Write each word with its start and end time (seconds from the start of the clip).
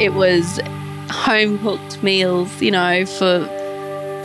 it 0.00 0.14
was 0.14 0.60
home 1.10 1.58
cooked 1.58 2.02
meals, 2.02 2.60
you 2.60 2.70
know, 2.70 3.06
for 3.06 3.46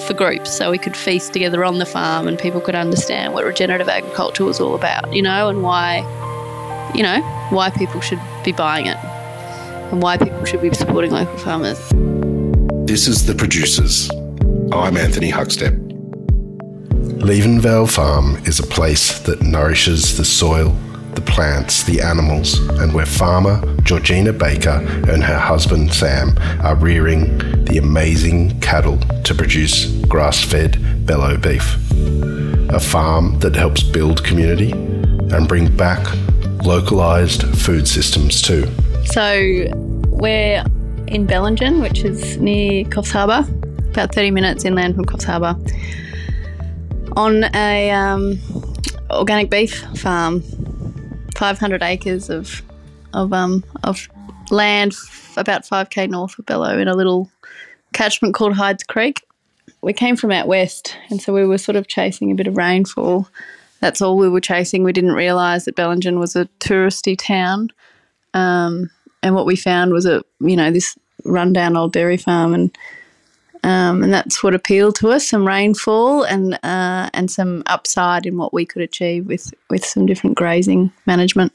for 0.07 0.13
groups 0.15 0.57
so 0.57 0.71
we 0.71 0.79
could 0.79 0.97
feast 0.97 1.31
together 1.31 1.63
on 1.63 1.77
the 1.77 1.85
farm 1.85 2.27
and 2.27 2.39
people 2.39 2.59
could 2.59 2.73
understand 2.73 3.33
what 3.33 3.45
regenerative 3.45 3.87
agriculture 3.87 4.43
was 4.43 4.59
all 4.59 4.73
about, 4.73 5.13
you 5.13 5.21
know, 5.21 5.47
and 5.47 5.61
why 5.63 5.99
you 6.95 7.03
know, 7.03 7.21
why 7.49 7.69
people 7.69 8.01
should 8.01 8.19
be 8.43 8.51
buying 8.51 8.87
it 8.87 8.97
and 9.91 10.01
why 10.01 10.17
people 10.17 10.43
should 10.45 10.61
be 10.61 10.73
supporting 10.73 11.11
local 11.11 11.37
farmers. 11.37 11.79
This 12.85 13.07
is 13.07 13.25
The 13.25 13.35
Producers. 13.35 14.09
I'm 14.73 14.97
Anthony 14.97 15.31
Huckstep. 15.31 15.77
Levenvale 17.19 17.89
Farm 17.89 18.37
is 18.45 18.59
a 18.59 18.63
place 18.63 19.19
that 19.19 19.41
nourishes 19.41 20.17
the 20.17 20.25
soil, 20.25 20.75
the 21.15 21.21
plants, 21.21 21.83
the 21.83 22.01
animals, 22.01 22.59
and 22.79 22.93
where 22.93 23.05
farmer 23.05 23.61
Georgina 23.83 24.33
Baker 24.33 24.85
and 25.09 25.23
her 25.23 25.37
husband 25.37 25.93
Sam 25.93 26.37
are 26.63 26.75
rearing 26.75 27.37
the 27.65 27.77
amazing 27.77 28.59
cattle 28.61 28.97
to 29.23 29.33
produce 29.33 29.85
grass 30.05 30.43
fed 30.43 31.05
Bello 31.05 31.37
beef. 31.37 31.77
A 32.73 32.79
farm 32.79 33.39
that 33.39 33.55
helps 33.55 33.83
build 33.83 34.23
community 34.23 34.71
and 34.71 35.47
bring 35.47 35.75
back 35.75 36.05
localised 36.63 37.43
food 37.43 37.87
systems 37.87 38.41
too. 38.41 38.67
So 39.05 39.65
we're 40.07 40.63
in 41.07 41.27
Bellingen, 41.27 41.81
which 41.81 42.03
is 42.03 42.37
near 42.37 42.85
Coffs 42.85 43.11
Harbour, 43.11 43.45
about 43.89 44.13
30 44.13 44.31
minutes 44.31 44.65
inland 44.65 44.95
from 44.95 45.05
Coffs 45.05 45.23
Harbour, 45.23 45.55
on 47.17 47.43
a 47.55 47.91
um, 47.91 48.39
organic 49.09 49.49
beef 49.49 49.83
farm, 49.97 50.43
500 51.41 51.81
acres 51.81 52.29
of 52.29 52.61
of 53.13 53.33
um, 53.33 53.63
of 53.83 54.07
land 54.51 54.93
about 55.37 55.63
5k 55.63 56.07
north 56.07 56.37
of 56.37 56.45
Bello 56.45 56.77
in 56.77 56.87
a 56.87 56.93
little 56.93 57.31
catchment 57.93 58.35
called 58.35 58.53
Hydes 58.53 58.83
Creek. 58.83 59.25
We 59.81 59.91
came 59.91 60.15
from 60.15 60.29
out 60.29 60.47
west, 60.47 60.95
and 61.09 61.19
so 61.19 61.33
we 61.33 61.43
were 61.47 61.57
sort 61.57 61.77
of 61.77 61.87
chasing 61.87 62.31
a 62.31 62.35
bit 62.35 62.45
of 62.45 62.57
rainfall. 62.57 63.27
That's 63.79 64.03
all 64.03 64.17
we 64.17 64.29
were 64.29 64.39
chasing. 64.39 64.83
We 64.83 64.93
didn't 64.93 65.13
realise 65.13 65.65
that 65.65 65.75
Bellingen 65.75 66.19
was 66.19 66.35
a 66.35 66.45
touristy 66.59 67.17
town. 67.17 67.71
Um, 68.35 68.91
and 69.23 69.33
what 69.33 69.47
we 69.47 69.55
found 69.55 69.93
was 69.93 70.05
a 70.05 70.21
you 70.41 70.55
know 70.55 70.69
this 70.69 70.95
rundown 71.25 71.75
old 71.75 71.91
dairy 71.91 72.17
farm 72.17 72.53
and 72.53 72.77
um, 73.63 74.03
and 74.03 74.13
that's 74.13 74.41
what 74.43 74.55
appealed 74.55 74.95
to 74.95 75.09
us 75.09 75.27
some 75.27 75.47
rainfall 75.47 76.23
and 76.23 76.55
uh, 76.63 77.09
and 77.13 77.29
some 77.29 77.63
upside 77.67 78.25
in 78.25 78.37
what 78.37 78.53
we 78.53 78.65
could 78.65 78.81
achieve 78.81 79.25
with 79.25 79.53
with 79.69 79.85
some 79.85 80.05
different 80.05 80.35
grazing 80.35 80.91
management 81.05 81.51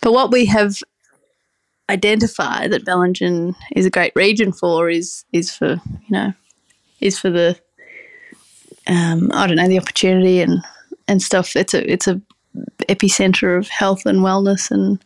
but 0.00 0.12
what 0.12 0.30
we 0.30 0.44
have 0.46 0.82
identified 1.88 2.70
that 2.70 2.84
Bellingen 2.84 3.54
is 3.72 3.86
a 3.86 3.90
great 3.90 4.12
region 4.14 4.52
for 4.52 4.88
is 4.88 5.24
is 5.32 5.54
for 5.54 5.72
you 5.72 6.10
know 6.10 6.32
is 7.00 7.18
for 7.18 7.30
the 7.30 7.58
um, 8.86 9.30
I 9.32 9.46
don't 9.46 9.56
know 9.56 9.68
the 9.68 9.78
opportunity 9.78 10.40
and 10.40 10.62
and 11.08 11.22
stuff 11.22 11.56
it's 11.56 11.74
a 11.74 11.90
it's 11.90 12.06
a 12.06 12.20
epicenter 12.88 13.58
of 13.58 13.68
health 13.68 14.06
and 14.06 14.18
wellness 14.18 14.70
and 14.70 15.02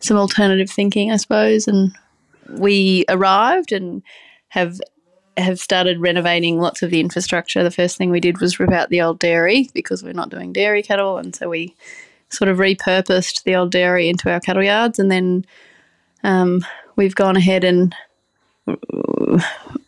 some 0.00 0.16
alternative 0.16 0.70
thinking, 0.70 1.10
I 1.10 1.16
suppose. 1.16 1.66
And 1.66 1.96
we 2.50 3.04
arrived 3.08 3.72
and 3.72 4.02
have 4.48 4.80
have 5.36 5.58
started 5.58 6.00
renovating 6.00 6.60
lots 6.60 6.82
of 6.82 6.90
the 6.90 7.00
infrastructure. 7.00 7.62
The 7.62 7.70
first 7.70 7.96
thing 7.96 8.10
we 8.10 8.20
did 8.20 8.40
was 8.40 8.60
rip 8.60 8.72
out 8.72 8.90
the 8.90 9.00
old 9.00 9.18
dairy 9.18 9.68
because 9.74 10.02
we're 10.02 10.12
not 10.12 10.30
doing 10.30 10.52
dairy 10.52 10.82
cattle, 10.82 11.18
and 11.18 11.34
so 11.34 11.48
we 11.48 11.74
sort 12.30 12.48
of 12.48 12.58
repurposed 12.58 13.42
the 13.44 13.56
old 13.56 13.70
dairy 13.70 14.08
into 14.08 14.30
our 14.30 14.40
cattle 14.40 14.62
yards, 14.62 14.98
and 14.98 15.10
then 15.10 15.44
um, 16.22 16.64
we've 16.96 17.14
gone 17.14 17.36
ahead 17.36 17.64
and 17.64 17.94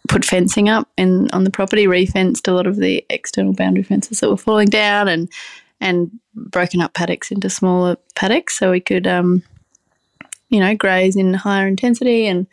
put 0.08 0.24
fencing 0.24 0.68
up 0.68 0.88
in 0.96 1.30
on 1.30 1.44
the 1.44 1.50
property, 1.50 1.86
refenced 1.86 2.48
a 2.48 2.52
lot 2.52 2.66
of 2.66 2.76
the 2.76 3.04
external 3.10 3.52
boundary 3.52 3.82
fences 3.82 4.20
that 4.20 4.30
were 4.30 4.36
falling 4.36 4.68
down, 4.68 5.08
and 5.08 5.30
and 5.80 6.10
broken 6.34 6.80
up 6.80 6.94
paddocks 6.94 7.30
into 7.30 7.50
smaller 7.50 7.96
paddocks 8.14 8.58
so 8.58 8.70
we 8.70 8.80
could 8.80 9.06
um, 9.06 9.42
you 10.48 10.60
know, 10.60 10.74
graze 10.74 11.16
in 11.16 11.34
higher 11.34 11.66
intensity 11.66 12.26
and 12.26 12.46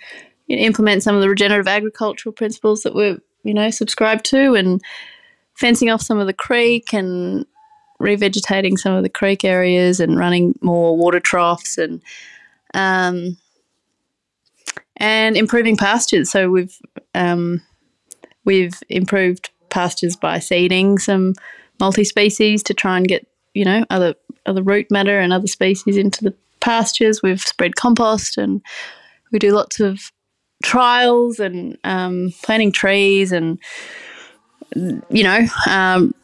you 0.48 0.56
know, 0.56 0.62
implement 0.64 1.04
some 1.04 1.16
of 1.16 1.22
the 1.22 1.30
regenerative 1.30 1.68
agricultural 1.68 2.34
principles 2.34 2.84
that 2.84 2.96
we're, 2.96 3.20
you 3.44 3.54
know, 3.54 3.70
subscribed 3.70 4.26
to 4.26 4.56
and 4.56 4.81
fencing 5.56 5.90
off 5.90 6.02
some 6.02 6.20
of 6.20 6.28
the 6.28 6.34
creek 6.34 6.94
and 6.94 7.46
revegetating 8.02 8.78
some 8.78 8.94
of 8.94 9.04
the 9.04 9.09
creek 9.09 9.44
areas 9.44 10.00
and 10.00 10.18
running 10.18 10.58
more 10.62 10.98
water 10.98 11.20
troughs 11.20 11.78
and 11.78 12.02
um, 12.74 13.38
and 14.98 15.38
improving 15.38 15.78
pastures. 15.78 16.30
So 16.30 16.50
we've 16.50 16.78
um, 17.16 17.62
we've 18.46 18.81
improved 18.90 19.50
pastures 19.70 20.16
by 20.16 20.40
seeding 20.40 20.98
some 20.98 21.34
multi-species 21.80 22.64
to 22.64 22.74
try 22.74 22.98
and 22.98 23.08
get 23.08 23.28
you 23.54 23.66
know 23.66 23.86
other 23.90 24.16
other 24.46 24.64
root 24.64 24.88
matter 24.92 25.20
and 25.20 25.31
other 25.31 25.48
species 25.48 25.98
into 25.98 26.24
the 26.24 26.36
pastures. 26.60 27.22
We've 27.22 27.42
spread 27.42 27.75
compost 27.75 28.38
and 28.38 28.62
we 29.31 29.40
do 29.40 29.52
lots 29.52 29.80
of 29.80 30.12
trials 30.63 31.40
and 31.40 31.78
um, 31.84 32.34
planting 32.41 32.72
trees 32.72 33.31
and 33.31 33.59
you 34.75 35.24
know 35.24 35.46
um, 35.69 36.16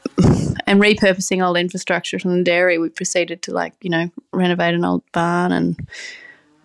and 0.65 0.81
repurposing 0.81 1.45
old 1.45 1.57
infrastructure 1.57 2.17
from 2.17 2.37
the 2.37 2.43
dairy. 2.43 2.79
We 2.79 2.89
proceeded 2.89 3.43
to 3.43 3.53
like 3.53 3.73
you 3.81 3.91
know 3.91 4.09
renovate 4.33 4.73
an 4.73 4.83
old 4.83 5.03
barn 5.11 5.51
and 5.51 5.87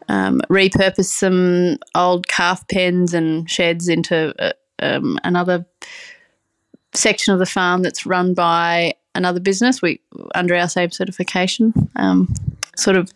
um, 0.09 0.41
repurpose 0.49 1.07
some 1.07 1.79
old 1.95 2.27
calf 2.29 2.67
pens 2.69 3.13
and 3.13 3.51
sheds 3.51 3.89
into 3.89 4.35
uh, 4.43 4.53
um, 4.79 5.19
another 5.25 5.67
section 6.95 7.35
of 7.35 7.41
the 7.41 7.47
farm 7.47 7.83
that's 7.83 8.07
run 8.07 8.35
by 8.35 8.95
another 9.15 9.41
business. 9.41 9.83
We 9.83 10.01
under 10.35 10.55
our 10.55 10.69
same 10.69 10.91
certification. 10.91 11.91
Um, 11.97 12.33
sort 12.77 12.97
of 12.97 13.13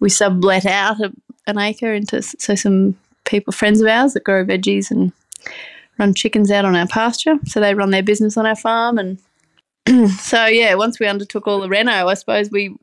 we 0.00 0.08
sublet 0.08 0.66
out 0.66 1.00
a, 1.00 1.12
an 1.46 1.58
acre 1.58 1.92
into 1.92 2.22
so 2.22 2.54
some 2.54 2.96
people 3.24 3.52
friends 3.52 3.80
of 3.80 3.88
ours 3.88 4.14
that 4.14 4.24
grow 4.24 4.44
veggies 4.44 4.90
and 4.90 5.12
run 5.98 6.14
chickens 6.14 6.50
out 6.50 6.64
on 6.64 6.76
our 6.76 6.86
pasture. 6.86 7.36
So 7.44 7.60
they 7.60 7.74
run 7.74 7.90
their 7.90 8.02
business 8.02 8.36
on 8.36 8.46
our 8.46 8.56
farm 8.56 8.98
and 8.98 9.18
so 10.18 10.46
yeah, 10.46 10.74
once 10.74 11.00
we 11.00 11.06
undertook 11.06 11.46
all 11.46 11.60
the 11.60 11.68
reno, 11.68 12.06
I 12.06 12.14
suppose 12.14 12.50
we 12.50 12.76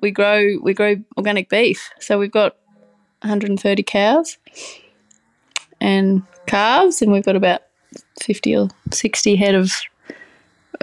we 0.00 0.10
grow 0.10 0.58
we 0.60 0.74
grow 0.74 0.96
organic 1.16 1.48
beef. 1.48 1.90
So 1.98 2.18
we've 2.18 2.30
got 2.30 2.56
130 3.22 3.82
cows 3.82 4.38
and 5.80 6.22
calves, 6.46 7.00
and 7.00 7.12
we've 7.12 7.24
got 7.24 7.36
about 7.36 7.62
50 8.22 8.56
or 8.56 8.68
60 8.90 9.36
head 9.36 9.54
of 9.54 9.72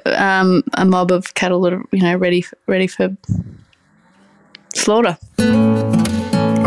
um, 0.05 0.63
a 0.73 0.85
mob 0.85 1.11
of 1.11 1.33
cattle 1.35 1.61
that 1.61 1.73
are 1.73 1.83
you 1.91 2.01
know 2.01 2.15
ready 2.15 2.45
ready 2.67 2.87
for 2.87 3.15
slaughter. 4.73 5.17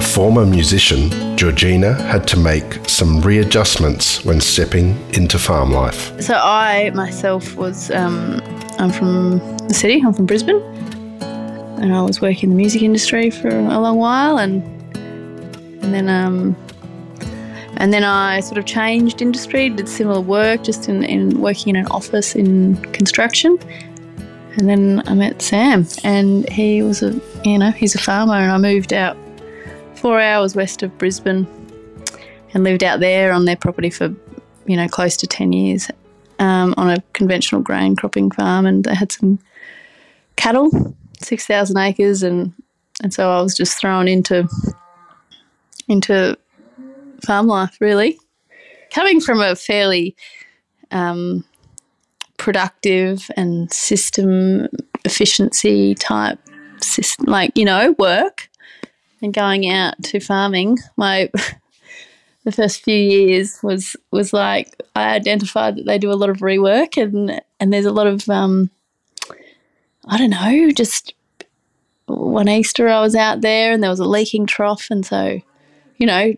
A 0.00 0.02
former 0.02 0.46
musician, 0.46 1.36
Georgina 1.36 1.92
had 1.92 2.26
to 2.28 2.38
make 2.38 2.88
some 2.88 3.20
readjustments 3.20 4.24
when 4.24 4.40
stepping 4.40 4.98
into 5.12 5.38
farm 5.38 5.72
life. 5.72 6.18
So 6.22 6.36
I 6.36 6.88
myself 6.94 7.54
was 7.54 7.90
um, 7.90 8.40
I'm 8.78 8.90
from 8.92 9.40
the 9.68 9.74
city. 9.74 10.00
I'm 10.02 10.14
from 10.14 10.24
Brisbane, 10.24 10.62
and 11.82 11.94
I 11.94 12.00
was 12.00 12.18
working 12.22 12.44
in 12.44 12.48
the 12.48 12.56
music 12.56 12.80
industry 12.80 13.28
for 13.28 13.50
a 13.50 13.78
long 13.78 13.98
while, 13.98 14.38
and 14.38 14.62
and 15.82 15.92
then 15.92 16.08
um, 16.08 16.56
and 17.76 17.92
then 17.92 18.02
I 18.02 18.40
sort 18.40 18.56
of 18.56 18.64
changed 18.64 19.20
industry, 19.20 19.68
did 19.68 19.86
similar 19.86 20.22
work, 20.22 20.64
just 20.64 20.88
in, 20.88 21.04
in 21.04 21.42
working 21.42 21.76
in 21.76 21.84
an 21.84 21.86
office 21.88 22.34
in 22.34 22.76
construction. 22.92 23.58
And 24.56 24.66
then 24.66 25.02
I 25.06 25.12
met 25.12 25.42
Sam, 25.42 25.86
and 26.04 26.48
he 26.48 26.80
was 26.80 27.02
a 27.02 27.20
you 27.44 27.58
know 27.58 27.70
he's 27.70 27.94
a 27.94 28.00
farmer, 28.00 28.36
and 28.36 28.50
I 28.50 28.56
moved 28.56 28.94
out 28.94 29.14
four 30.00 30.20
hours 30.20 30.56
west 30.56 30.82
of 30.82 30.96
Brisbane 30.98 31.46
and 32.54 32.64
lived 32.64 32.82
out 32.82 33.00
there 33.00 33.32
on 33.32 33.44
their 33.44 33.56
property 33.56 33.90
for 33.90 34.14
you 34.66 34.76
know 34.76 34.88
close 34.88 35.16
to 35.18 35.26
ten 35.26 35.52
years 35.52 35.90
um, 36.38 36.74
on 36.76 36.90
a 36.90 37.02
conventional 37.12 37.60
grain 37.60 37.94
cropping 37.94 38.30
farm, 38.30 38.66
and 38.66 38.84
they 38.84 38.94
had 38.94 39.12
some 39.12 39.38
cattle, 40.36 40.96
six 41.20 41.46
thousand 41.46 41.76
acres, 41.76 42.22
and 42.22 42.52
and 43.02 43.12
so 43.12 43.30
I 43.30 43.42
was 43.42 43.56
just 43.56 43.78
thrown 43.78 44.08
into 44.08 44.48
into 45.88 46.36
farm 47.24 47.46
life 47.46 47.76
really. 47.80 48.18
Coming 48.92 49.20
from 49.20 49.40
a 49.40 49.54
fairly 49.54 50.16
um, 50.90 51.44
productive 52.38 53.30
and 53.36 53.72
system 53.72 54.66
efficiency 55.04 55.94
type 55.94 56.40
system, 56.80 57.26
like 57.26 57.56
you 57.56 57.64
know 57.64 57.94
work 57.98 58.49
and 59.22 59.34
going 59.34 59.68
out 59.68 60.00
to 60.04 60.20
farming 60.20 60.78
my 60.96 61.30
the 62.44 62.52
first 62.52 62.82
few 62.82 62.94
years 62.94 63.58
was 63.62 63.96
was 64.10 64.32
like 64.32 64.80
I 64.94 65.14
identified 65.14 65.76
that 65.76 65.86
they 65.86 65.98
do 65.98 66.12
a 66.12 66.14
lot 66.14 66.30
of 66.30 66.38
rework 66.38 66.96
and 66.96 67.40
and 67.58 67.72
there's 67.72 67.84
a 67.84 67.92
lot 67.92 68.06
of 68.06 68.28
um 68.28 68.70
I 70.06 70.18
don't 70.18 70.30
know 70.30 70.70
just 70.70 71.14
one 72.06 72.48
Easter 72.48 72.88
I 72.88 73.00
was 73.00 73.14
out 73.14 73.40
there 73.40 73.72
and 73.72 73.82
there 73.82 73.90
was 73.90 74.00
a 74.00 74.04
leaking 74.04 74.46
trough 74.46 74.88
and 74.90 75.04
so 75.04 75.40
you 75.96 76.06
know 76.06 76.34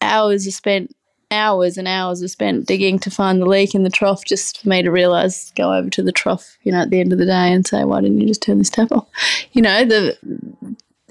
hours 0.00 0.46
are 0.46 0.52
spent, 0.52 0.94
hours 1.30 1.78
and 1.78 1.86
hours 1.86 2.22
are 2.22 2.28
spent 2.28 2.66
digging 2.66 2.98
to 3.00 3.10
find 3.10 3.40
the 3.40 3.46
leak 3.46 3.74
in 3.74 3.82
the 3.82 3.90
trough 3.90 4.24
just 4.24 4.60
for 4.60 4.68
me 4.68 4.82
to 4.82 4.90
realise, 4.90 5.52
go 5.56 5.72
over 5.72 5.90
to 5.90 6.02
the 6.02 6.12
trough, 6.12 6.58
you 6.62 6.72
know, 6.72 6.82
at 6.82 6.90
the 6.90 7.00
end 7.00 7.12
of 7.12 7.18
the 7.18 7.26
day 7.26 7.52
and 7.52 7.66
say, 7.66 7.84
why 7.84 8.00
didn't 8.00 8.20
you 8.20 8.26
just 8.26 8.42
turn 8.42 8.58
this 8.58 8.70
tap 8.70 8.92
off? 8.92 9.08
You 9.52 9.62
know, 9.62 9.84
the, 9.84 10.16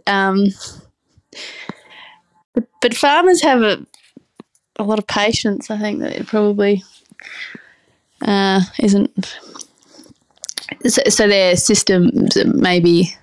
um, 0.09 0.47
but 2.81 2.93
farmers 2.93 3.41
have 3.41 3.61
a, 3.61 3.85
a 4.77 4.83
lot 4.83 4.99
of 4.99 5.07
patience. 5.07 5.69
I 5.69 5.77
think 5.77 5.99
that 5.99 6.15
it 6.15 6.27
probably 6.27 6.83
uh, 8.21 8.61
isn't. 8.79 9.37
So, 10.87 11.01
so 11.09 11.27
their 11.27 11.55
systems 11.55 12.37
maybe 12.45 13.15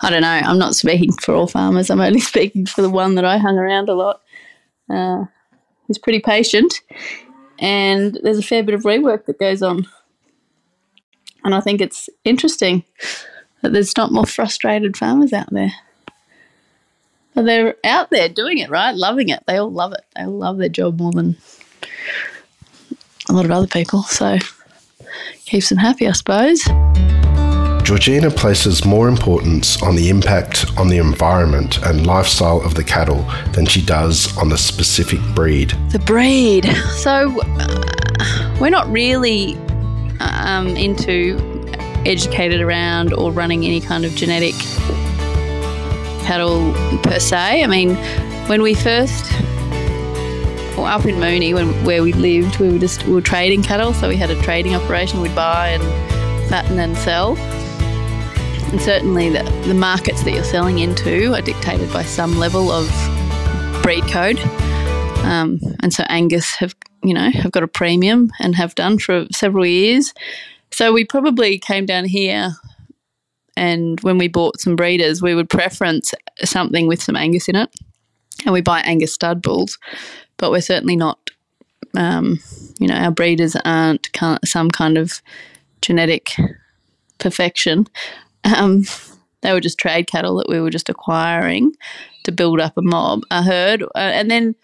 I 0.00 0.10
don't 0.10 0.22
know. 0.22 0.28
I'm 0.28 0.58
not 0.58 0.74
speaking 0.74 1.12
for 1.12 1.34
all 1.34 1.46
farmers. 1.46 1.90
I'm 1.90 2.00
only 2.00 2.20
speaking 2.32 2.66
for 2.66 2.82
the 2.82 2.90
one 2.90 3.14
that 3.16 3.24
I 3.24 3.38
hung 3.38 3.58
around 3.58 3.88
a 3.88 3.94
lot. 3.94 4.20
Uh, 4.88 5.24
he's 5.86 5.98
pretty 5.98 6.20
patient, 6.20 6.80
and 7.58 8.18
there's 8.22 8.38
a 8.38 8.42
fair 8.42 8.62
bit 8.62 8.74
of 8.74 8.82
rework 8.82 9.26
that 9.26 9.38
goes 9.38 9.62
on. 9.62 9.86
And 11.44 11.54
I 11.54 11.60
think 11.60 11.80
it's 11.80 12.08
interesting 12.24 12.84
that 13.62 13.72
there's 13.72 13.96
not 13.96 14.12
more 14.12 14.26
frustrated 14.26 14.96
farmers 14.96 15.32
out 15.32 15.50
there. 15.50 15.72
They're 17.34 17.76
out 17.84 18.10
there 18.10 18.28
doing 18.28 18.58
it, 18.58 18.68
right? 18.70 18.94
Loving 18.94 19.30
it. 19.30 19.42
They 19.46 19.56
all 19.56 19.70
love 19.70 19.92
it. 19.92 20.04
They 20.14 20.22
all 20.22 20.38
love 20.38 20.58
their 20.58 20.68
job 20.68 20.98
more 20.98 21.12
than 21.12 21.36
a 23.28 23.32
lot 23.32 23.44
of 23.44 23.50
other 23.50 23.66
people. 23.66 24.02
So 24.02 24.38
keeps 25.44 25.68
them 25.68 25.78
happy, 25.78 26.06
I 26.08 26.12
suppose. 26.12 26.62
Georgina 27.84 28.30
places 28.30 28.84
more 28.84 29.08
importance 29.08 29.82
on 29.82 29.96
the 29.96 30.08
impact 30.08 30.66
on 30.78 30.88
the 30.88 30.98
environment 30.98 31.78
and 31.84 32.06
lifestyle 32.06 32.60
of 32.60 32.74
the 32.74 32.84
cattle 32.84 33.28
than 33.52 33.66
she 33.66 33.84
does 33.84 34.36
on 34.38 34.48
the 34.48 34.56
specific 34.56 35.20
breed. 35.34 35.70
The 35.90 35.98
breed. 35.98 36.64
So 36.96 37.40
uh, 37.42 38.56
we're 38.60 38.70
not 38.70 38.90
really 38.90 39.56
um, 40.20 40.68
into 40.68 41.38
educated 42.06 42.60
around 42.60 43.12
or 43.12 43.32
running 43.32 43.64
any 43.64 43.80
kind 43.80 44.04
of 44.04 44.14
genetic 44.14 44.54
cattle 46.22 46.72
per 47.02 47.18
se. 47.18 47.62
I 47.62 47.66
mean, 47.66 47.94
when 48.48 48.62
we 48.62 48.74
first, 48.74 49.30
well, 50.76 50.86
up 50.86 51.04
in 51.04 51.16
Moonie, 51.16 51.54
when 51.54 51.68
where 51.84 52.02
we 52.02 52.12
lived, 52.12 52.58
we 52.58 52.70
were 52.70 52.78
just 52.78 53.04
we 53.06 53.14
were 53.14 53.20
trading 53.20 53.62
cattle, 53.62 53.92
so 53.92 54.08
we 54.08 54.16
had 54.16 54.30
a 54.30 54.40
trading 54.42 54.74
operation. 54.74 55.20
We'd 55.20 55.34
buy 55.34 55.68
and 55.68 55.82
fatten 56.48 56.78
and 56.78 56.96
sell. 56.96 57.36
And 57.36 58.80
certainly, 58.80 59.28
the, 59.28 59.42
the 59.66 59.74
markets 59.74 60.22
that 60.22 60.32
you're 60.32 60.44
selling 60.44 60.78
into 60.78 61.34
are 61.34 61.42
dictated 61.42 61.92
by 61.92 62.04
some 62.04 62.38
level 62.38 62.70
of 62.70 62.88
breed 63.82 64.04
code. 64.08 64.38
Um, 65.24 65.60
and 65.80 65.92
so 65.92 66.04
Angus 66.08 66.54
have, 66.56 66.74
you 67.02 67.14
know, 67.14 67.30
have 67.30 67.52
got 67.52 67.62
a 67.62 67.68
premium 67.68 68.32
and 68.40 68.56
have 68.56 68.74
done 68.74 68.98
for 68.98 69.26
several 69.30 69.66
years. 69.66 70.14
So 70.70 70.92
we 70.92 71.04
probably 71.04 71.58
came 71.58 71.84
down 71.84 72.06
here 72.06 72.54
and 73.56 74.00
when 74.00 74.18
we 74.18 74.28
bought 74.28 74.60
some 74.60 74.76
breeders, 74.76 75.22
we 75.22 75.34
would 75.34 75.48
preference 75.48 76.14
something 76.44 76.86
with 76.86 77.02
some 77.02 77.16
Angus 77.16 77.48
in 77.48 77.56
it, 77.56 77.70
and 78.44 78.52
we 78.52 78.60
buy 78.60 78.80
Angus 78.80 79.14
stud 79.14 79.42
bulls, 79.42 79.78
but 80.36 80.50
we're 80.50 80.60
certainly 80.60 80.96
not, 80.96 81.18
um, 81.96 82.40
you 82.78 82.88
know, 82.88 82.96
our 82.96 83.10
breeders 83.10 83.56
aren't 83.64 84.08
some 84.44 84.70
kind 84.70 84.98
of 84.98 85.20
genetic 85.80 86.34
perfection. 87.18 87.86
Um, 88.44 88.84
they 89.42 89.52
were 89.52 89.60
just 89.60 89.78
trade 89.78 90.06
cattle 90.06 90.36
that 90.36 90.48
we 90.48 90.60
were 90.60 90.70
just 90.70 90.88
acquiring 90.88 91.72
to 92.24 92.32
build 92.32 92.60
up 92.60 92.76
a 92.76 92.82
mob, 92.82 93.22
a 93.30 93.42
herd, 93.42 93.82
uh, 93.82 93.88
and 93.94 94.30
then 94.30 94.54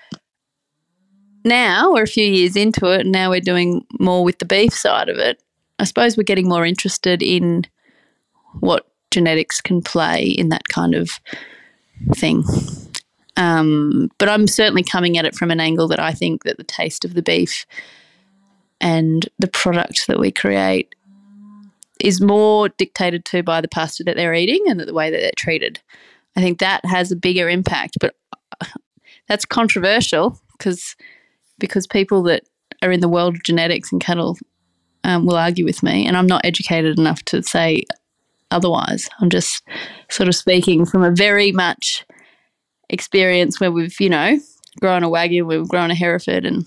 now 1.44 1.92
we're 1.92 2.02
a 2.02 2.06
few 2.08 2.26
years 2.26 2.56
into 2.56 2.86
it, 2.86 3.02
and 3.02 3.12
now 3.12 3.30
we're 3.30 3.40
doing 3.40 3.84
more 3.98 4.24
with 4.24 4.38
the 4.38 4.44
beef 4.44 4.72
side 4.72 5.08
of 5.08 5.18
it. 5.18 5.42
I 5.78 5.84
suppose 5.84 6.16
we're 6.16 6.24
getting 6.24 6.48
more 6.48 6.66
interested 6.66 7.22
in 7.22 7.64
what 8.60 8.86
genetics 9.10 9.60
can 9.60 9.82
play 9.82 10.24
in 10.24 10.48
that 10.50 10.66
kind 10.68 10.94
of 10.94 11.10
thing. 12.14 12.44
Um, 13.36 14.10
but 14.18 14.28
I'm 14.28 14.46
certainly 14.46 14.82
coming 14.82 15.16
at 15.16 15.24
it 15.24 15.34
from 15.34 15.50
an 15.50 15.60
angle 15.60 15.88
that 15.88 16.00
I 16.00 16.12
think 16.12 16.44
that 16.44 16.58
the 16.58 16.64
taste 16.64 17.04
of 17.04 17.14
the 17.14 17.22
beef 17.22 17.66
and 18.80 19.28
the 19.38 19.48
product 19.48 20.06
that 20.08 20.18
we 20.18 20.30
create 20.30 20.94
is 22.00 22.20
more 22.20 22.68
dictated 22.70 23.24
to 23.26 23.42
by 23.42 23.60
the 23.60 23.68
pasture 23.68 24.04
that 24.04 24.16
they're 24.16 24.34
eating 24.34 24.64
and 24.68 24.80
the 24.80 24.94
way 24.94 25.10
that 25.10 25.18
they're 25.18 25.30
treated. 25.36 25.80
I 26.36 26.40
think 26.40 26.58
that 26.58 26.84
has 26.84 27.10
a 27.10 27.16
bigger 27.16 27.48
impact, 27.48 27.96
but 28.00 28.14
that's 29.28 29.44
controversial 29.44 30.40
because 30.56 30.96
because 31.58 31.86
people 31.86 32.22
that 32.24 32.44
are 32.82 32.92
in 32.92 33.00
the 33.00 33.08
world 33.08 33.34
of 33.34 33.42
genetics 33.42 33.90
and 33.90 34.00
cattle 34.00 34.38
um, 35.02 35.26
will 35.26 35.36
argue 35.36 35.64
with 35.64 35.82
me, 35.82 36.06
and 36.06 36.16
I'm 36.16 36.26
not 36.26 36.44
educated 36.44 36.98
enough 36.98 37.22
to 37.24 37.42
say 37.42 37.82
otherwise. 38.50 39.08
I'm 39.20 39.30
just 39.30 39.62
sort 40.08 40.28
of 40.28 40.34
speaking 40.34 40.86
from 40.86 41.02
a 41.02 41.10
very 41.10 41.52
much 41.52 42.04
experience 42.88 43.60
where 43.60 43.72
we've, 43.72 43.98
you 44.00 44.08
know, 44.08 44.38
grown 44.80 45.04
a 45.04 45.08
wagyu, 45.08 45.46
we've 45.46 45.68
grown 45.68 45.90
a 45.90 45.94
Hereford 45.94 46.44
and 46.44 46.66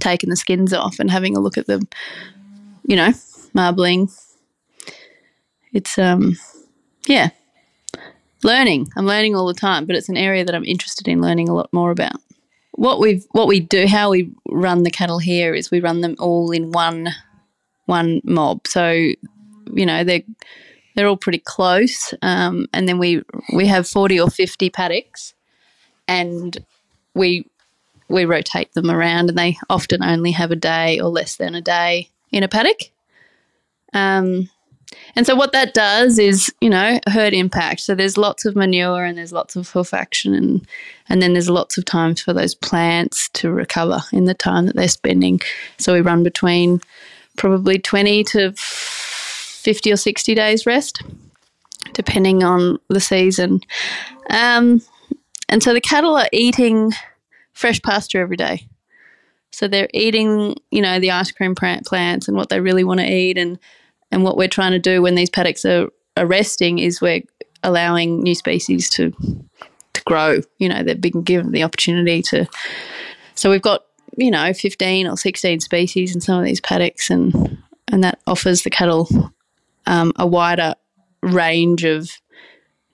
taken 0.00 0.30
the 0.30 0.36
skins 0.36 0.72
off 0.72 0.98
and 0.98 1.10
having 1.10 1.36
a 1.36 1.40
look 1.40 1.58
at 1.58 1.66
them, 1.66 1.82
you 2.86 2.96
know, 2.96 3.12
marbling. 3.54 4.08
It's, 5.72 5.98
um, 5.98 6.36
yeah, 7.06 7.30
learning. 8.42 8.88
I'm 8.96 9.06
learning 9.06 9.34
all 9.34 9.46
the 9.46 9.54
time, 9.54 9.86
but 9.86 9.96
it's 9.96 10.08
an 10.08 10.16
area 10.16 10.44
that 10.44 10.54
I'm 10.54 10.64
interested 10.64 11.08
in 11.08 11.20
learning 11.20 11.48
a 11.48 11.54
lot 11.54 11.72
more 11.72 11.90
about. 11.90 12.16
What 12.72 13.00
we 13.00 13.22
what 13.32 13.48
we 13.48 13.60
do, 13.60 13.86
how 13.86 14.10
we 14.10 14.32
run 14.48 14.82
the 14.82 14.90
cattle 14.90 15.18
here 15.18 15.54
is 15.54 15.70
we 15.70 15.80
run 15.80 16.00
them 16.00 16.16
all 16.18 16.50
in 16.50 16.72
one 16.72 17.10
one 17.84 18.22
mob. 18.24 18.66
So, 18.66 18.90
you 18.90 19.86
know, 19.86 20.04
they're 20.04 20.22
they're 20.94 21.08
all 21.08 21.16
pretty 21.16 21.38
close. 21.38 22.14
Um, 22.22 22.66
and 22.72 22.88
then 22.88 22.98
we 22.98 23.22
we 23.54 23.66
have 23.66 23.88
forty 23.88 24.20
or 24.20 24.30
fifty 24.30 24.70
paddocks, 24.70 25.34
and 26.08 26.58
we 27.14 27.46
we 28.08 28.24
rotate 28.24 28.72
them 28.74 28.90
around, 28.90 29.28
and 29.28 29.38
they 29.38 29.56
often 29.70 30.02
only 30.02 30.32
have 30.32 30.50
a 30.50 30.56
day 30.56 31.00
or 31.00 31.08
less 31.08 31.36
than 31.36 31.54
a 31.54 31.60
day 31.60 32.10
in 32.30 32.42
a 32.42 32.48
paddock. 32.48 32.90
Um, 33.92 34.48
and 35.16 35.26
so 35.26 35.34
what 35.34 35.52
that 35.52 35.74
does 35.74 36.18
is, 36.18 36.52
you 36.60 36.70
know, 36.70 36.98
herd 37.08 37.34
impact. 37.34 37.80
So 37.80 37.94
there's 37.94 38.16
lots 38.16 38.44
of 38.44 38.56
manure 38.56 39.04
and 39.04 39.16
there's 39.16 39.32
lots 39.32 39.56
of 39.56 39.68
hoof 39.68 39.94
action 39.94 40.34
and 40.34 40.66
and 41.08 41.20
then 41.20 41.32
there's 41.32 41.50
lots 41.50 41.76
of 41.76 41.84
times 41.84 42.20
for 42.22 42.32
those 42.32 42.54
plants 42.54 43.28
to 43.30 43.50
recover 43.50 44.00
in 44.12 44.24
the 44.24 44.34
time 44.34 44.66
that 44.66 44.76
they're 44.76 44.88
spending. 44.88 45.40
So 45.78 45.92
we 45.92 46.00
run 46.00 46.22
between 46.22 46.80
probably 47.36 47.78
20 47.78 48.24
to 48.24 48.54
50 49.62 49.92
or 49.92 49.96
60 49.96 50.34
days 50.34 50.66
rest, 50.66 51.02
depending 51.92 52.42
on 52.42 52.78
the 52.88 53.00
season. 53.00 53.60
Um, 54.28 54.82
and 55.48 55.62
so 55.62 55.72
the 55.72 55.80
cattle 55.80 56.16
are 56.16 56.28
eating 56.32 56.92
fresh 57.52 57.80
pasture 57.80 58.20
every 58.20 58.36
day. 58.36 58.66
So 59.52 59.68
they're 59.68 59.88
eating, 59.92 60.56
you 60.70 60.82
know, 60.82 60.98
the 60.98 61.10
ice 61.10 61.30
cream 61.30 61.54
plants 61.54 62.26
and 62.26 62.36
what 62.36 62.48
they 62.48 62.60
really 62.60 62.84
want 62.84 63.00
to 63.00 63.06
eat. 63.06 63.38
And, 63.38 63.58
and 64.10 64.24
what 64.24 64.36
we're 64.36 64.48
trying 64.48 64.72
to 64.72 64.78
do 64.78 65.02
when 65.02 65.14
these 65.14 65.30
paddocks 65.30 65.64
are, 65.64 65.88
are 66.16 66.26
resting 66.26 66.78
is 66.78 67.00
we're 67.00 67.22
allowing 67.62 68.22
new 68.22 68.34
species 68.34 68.90
to 68.90 69.12
to 69.92 70.02
grow. 70.04 70.40
You 70.58 70.70
know, 70.70 70.82
they've 70.82 71.00
been 71.00 71.22
given 71.22 71.52
the 71.52 71.62
opportunity 71.62 72.22
to. 72.22 72.46
So 73.34 73.50
we've 73.50 73.62
got, 73.62 73.84
you 74.16 74.30
know, 74.30 74.52
15 74.52 75.06
or 75.06 75.16
16 75.16 75.60
species 75.60 76.14
in 76.14 76.20
some 76.20 76.38
of 76.38 76.44
these 76.44 76.60
paddocks 76.60 77.10
and 77.10 77.58
and 77.88 78.02
that 78.02 78.20
offers 78.26 78.62
the 78.62 78.70
cattle 78.70 79.06
um, 79.86 80.12
a 80.16 80.26
wider 80.26 80.74
range 81.22 81.84
of 81.84 82.10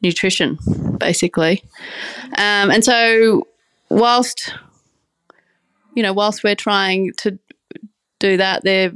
nutrition, 0.03 0.59
basically. 0.99 1.63
Um, 2.37 2.71
and 2.71 2.85
so, 2.85 3.47
whilst 3.89 4.55
you 5.95 6.03
know, 6.03 6.13
whilst 6.13 6.45
we're 6.45 6.55
trying 6.55 7.13
to 7.19 7.39
do 8.21 8.37
that, 8.37 8.63
they're 8.63 8.93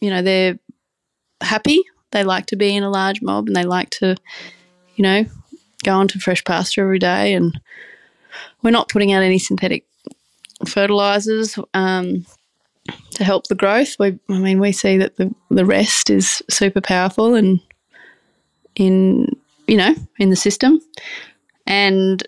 you 0.00 0.10
know 0.10 0.22
they're 0.22 0.58
happy. 1.40 1.82
They 2.12 2.24
like 2.24 2.46
to 2.46 2.56
be 2.56 2.74
in 2.74 2.82
a 2.82 2.90
large 2.90 3.20
mob, 3.20 3.48
and 3.48 3.56
they 3.56 3.64
like 3.64 3.90
to, 3.90 4.16
you 4.94 5.02
know, 5.02 5.24
go 5.84 5.92
onto 5.92 6.18
fresh 6.18 6.42
pasture 6.44 6.82
every 6.82 6.98
day. 6.98 7.34
And 7.34 7.60
we're 8.62 8.70
not 8.70 8.88
putting 8.88 9.12
out 9.12 9.22
any 9.22 9.38
synthetic 9.38 9.84
fertilizers. 10.66 11.58
Um, 11.74 12.24
to 13.12 13.24
help 13.24 13.46
the 13.46 13.54
growth. 13.54 13.96
We, 13.98 14.18
I 14.28 14.38
mean, 14.38 14.60
we 14.60 14.72
see 14.72 14.98
that 14.98 15.16
the, 15.16 15.34
the 15.50 15.64
rest 15.64 16.10
is 16.10 16.42
super 16.48 16.80
powerful 16.80 17.34
and 17.34 17.60
in 18.74 19.26
you 19.66 19.76
know 19.76 19.94
in 20.18 20.30
the 20.30 20.36
system, 20.36 20.80
and 21.66 22.26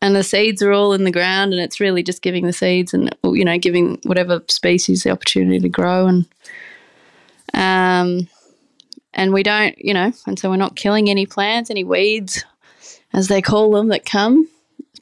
and 0.00 0.16
the 0.16 0.24
seeds 0.24 0.62
are 0.62 0.72
all 0.72 0.92
in 0.92 1.04
the 1.04 1.10
ground, 1.10 1.52
and 1.52 1.62
it's 1.62 1.80
really 1.80 2.02
just 2.02 2.22
giving 2.22 2.46
the 2.46 2.52
seeds 2.52 2.94
and 2.94 3.14
you 3.24 3.44
know 3.44 3.58
giving 3.58 4.00
whatever 4.04 4.42
species 4.48 5.02
the 5.02 5.10
opportunity 5.10 5.60
to 5.60 5.68
grow. 5.68 6.06
And 6.06 6.26
um 7.54 8.28
and 9.14 9.32
we 9.32 9.42
don't 9.42 9.76
you 9.78 9.92
know 9.92 10.10
and 10.26 10.38
so 10.38 10.48
we're 10.48 10.56
not 10.56 10.76
killing 10.76 11.10
any 11.10 11.26
plants, 11.26 11.70
any 11.70 11.84
weeds 11.84 12.44
as 13.12 13.28
they 13.28 13.42
call 13.42 13.72
them 13.72 13.88
that 13.88 14.06
come 14.06 14.48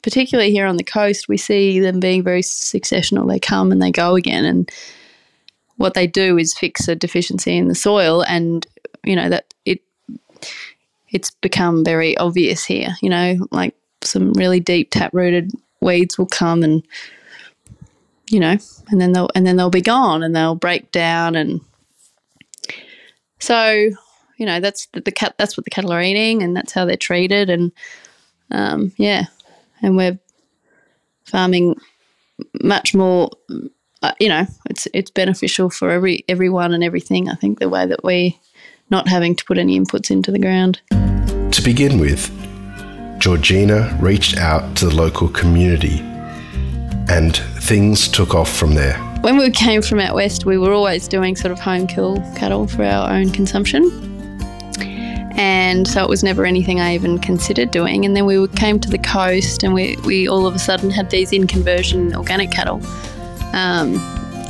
particularly 0.01 0.51
here 0.51 0.65
on 0.65 0.77
the 0.77 0.83
coast, 0.83 1.27
we 1.27 1.37
see 1.37 1.79
them 1.79 1.99
being 1.99 2.23
very 2.23 2.41
successional. 2.41 3.27
They 3.27 3.39
come 3.39 3.71
and 3.71 3.81
they 3.81 3.91
go 3.91 4.15
again, 4.15 4.45
and 4.45 4.71
what 5.77 5.93
they 5.93 6.07
do 6.07 6.37
is 6.37 6.57
fix 6.57 6.87
a 6.87 6.95
deficiency 6.95 7.57
in 7.57 7.67
the 7.67 7.75
soil, 7.75 8.23
and 8.23 8.65
you 9.03 9.15
know 9.15 9.29
that 9.29 9.53
it 9.65 9.81
it's 11.09 11.31
become 11.31 11.83
very 11.83 12.17
obvious 12.17 12.65
here. 12.65 12.95
You 13.01 13.09
know, 13.09 13.47
like 13.51 13.75
some 14.01 14.33
really 14.33 14.59
deep 14.59 14.89
tap 14.91 15.13
rooted 15.13 15.51
weeds 15.81 16.17
will 16.17 16.27
come 16.27 16.63
and 16.63 16.83
you 18.29 18.39
know, 18.39 18.57
and 18.89 19.01
then 19.01 19.11
they'll 19.11 19.29
and 19.35 19.45
then 19.45 19.57
they'll 19.57 19.69
be 19.69 19.81
gone 19.81 20.23
and 20.23 20.35
they'll 20.35 20.55
break 20.55 20.91
down 20.91 21.35
and 21.35 21.61
so 23.39 23.89
you 24.37 24.45
know 24.45 24.59
that's 24.59 24.87
the, 24.93 25.01
the 25.01 25.11
cat 25.11 25.35
that's 25.37 25.57
what 25.57 25.65
the 25.65 25.69
cattle 25.69 25.91
are 25.91 26.01
eating 26.01 26.41
and 26.41 26.55
that's 26.55 26.71
how 26.71 26.85
they're 26.85 26.95
treated 26.95 27.49
and 27.49 27.71
um, 28.51 28.91
yeah 28.97 29.25
and 29.81 29.97
we're 29.97 30.19
farming 31.25 31.75
much 32.61 32.93
more 32.93 33.29
uh, 34.01 34.13
you 34.19 34.27
know 34.27 34.45
it's 34.69 34.87
it's 34.93 35.11
beneficial 35.11 35.69
for 35.69 35.89
every 35.89 36.23
everyone 36.27 36.73
and 36.73 36.83
everything 36.83 37.29
I 37.29 37.35
think 37.35 37.59
the 37.59 37.69
way 37.69 37.85
that 37.85 38.03
we 38.03 38.39
not 38.89 39.07
having 39.07 39.35
to 39.35 39.45
put 39.45 39.57
any 39.57 39.79
inputs 39.79 40.11
into 40.11 40.31
the 40.31 40.39
ground 40.39 40.81
to 41.51 41.61
begin 41.63 41.99
with 41.99 42.29
Georgina 43.19 43.95
reached 44.01 44.37
out 44.37 44.75
to 44.77 44.87
the 44.87 44.95
local 44.95 45.29
community 45.29 45.99
and 47.07 47.37
things 47.59 48.07
took 48.07 48.33
off 48.33 48.51
from 48.51 48.73
there. 48.73 48.97
When 49.21 49.37
we 49.37 49.51
came 49.51 49.81
from 49.81 49.99
out 49.99 50.15
west, 50.15 50.45
we 50.45 50.57
were 50.57 50.71
always 50.71 51.07
doing 51.07 51.35
sort 51.35 51.51
of 51.51 51.59
home 51.59 51.85
kill 51.85 52.15
cattle 52.35 52.67
for 52.67 52.83
our 52.83 53.11
own 53.11 53.29
consumption. 53.31 54.10
And 55.37 55.87
so 55.87 56.03
it 56.03 56.09
was 56.09 56.23
never 56.23 56.45
anything 56.45 56.79
I 56.79 56.93
even 56.93 57.17
considered 57.19 57.71
doing. 57.71 58.05
And 58.05 58.15
then 58.15 58.25
we 58.25 58.47
came 58.49 58.79
to 58.79 58.89
the 58.89 58.97
coast 58.97 59.63
and 59.63 59.73
we, 59.73 59.95
we 60.05 60.27
all 60.27 60.45
of 60.45 60.53
a 60.53 60.59
sudden 60.59 60.89
had 60.89 61.09
these 61.09 61.31
in 61.31 61.47
conversion 61.47 62.15
organic 62.15 62.51
cattle. 62.51 62.81
Um, 63.53 63.95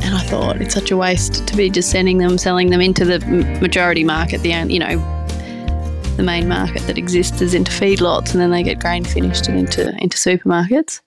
and 0.04 0.16
I 0.16 0.22
thought 0.22 0.60
it's 0.62 0.74
such 0.74 0.92
a 0.92 0.98
waste 0.98 1.48
to 1.48 1.56
be 1.56 1.70
just 1.70 1.92
sending 1.92 2.18
them, 2.18 2.38
selling 2.38 2.72
them 2.72 2.82
into 2.82 3.06
the 3.06 3.20
majority 3.62 4.04
market, 4.04 4.42
the 4.42 4.50
you 4.50 4.80
know 4.80 4.98
the 6.18 6.24
main 6.24 6.48
market 6.48 6.82
that 6.88 6.98
exists 6.98 7.42
is 7.42 7.54
into 7.54 7.72
feedlots, 7.72 8.32
and 8.32 8.42
then 8.42 8.52
they 8.52 8.64
get 8.64 8.80
grain 8.80 9.06
finished 9.06 9.48
and 9.48 9.60
into 9.60 9.96
into 9.98 10.18
supermarkets. 10.18 11.02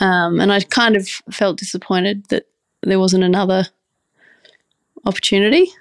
Um, 0.00 0.40
and 0.40 0.52
I 0.52 0.60
kind 0.60 0.96
of 0.96 1.08
felt 1.30 1.58
disappointed 1.58 2.24
that 2.28 2.46
there 2.82 2.98
wasn't 2.98 3.22
another 3.22 3.66
opportunity 5.04 5.72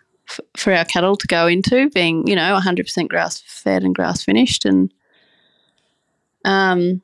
for 0.55 0.73
our 0.73 0.85
cattle 0.85 1.15
to 1.15 1.27
go 1.27 1.47
into, 1.47 1.89
being 1.89 2.27
you 2.27 2.35
know 2.35 2.59
100% 2.59 3.07
grass 3.09 3.41
fed 3.41 3.83
and 3.83 3.95
grass 3.95 4.23
finished, 4.23 4.65
and 4.65 4.93
um, 6.45 7.01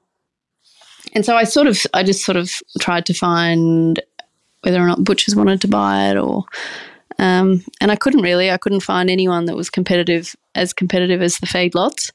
and 1.13 1.25
so 1.25 1.35
I 1.35 1.43
sort 1.43 1.67
of 1.67 1.85
I 1.93 2.03
just 2.03 2.23
sort 2.23 2.37
of 2.37 2.51
tried 2.79 3.05
to 3.07 3.13
find 3.13 4.01
whether 4.61 4.81
or 4.81 4.87
not 4.87 5.03
butchers 5.03 5.35
wanted 5.35 5.61
to 5.61 5.67
buy 5.67 6.09
it 6.09 6.17
or 6.17 6.45
um, 7.19 7.63
and 7.81 7.91
I 7.91 7.95
couldn't 7.95 8.21
really. 8.21 8.51
I 8.51 8.57
couldn't 8.57 8.81
find 8.81 9.09
anyone 9.09 9.45
that 9.45 9.55
was 9.55 9.69
competitive, 9.69 10.35
as 10.55 10.73
competitive 10.73 11.21
as 11.21 11.39
the 11.39 11.47
feedlots. 11.47 12.11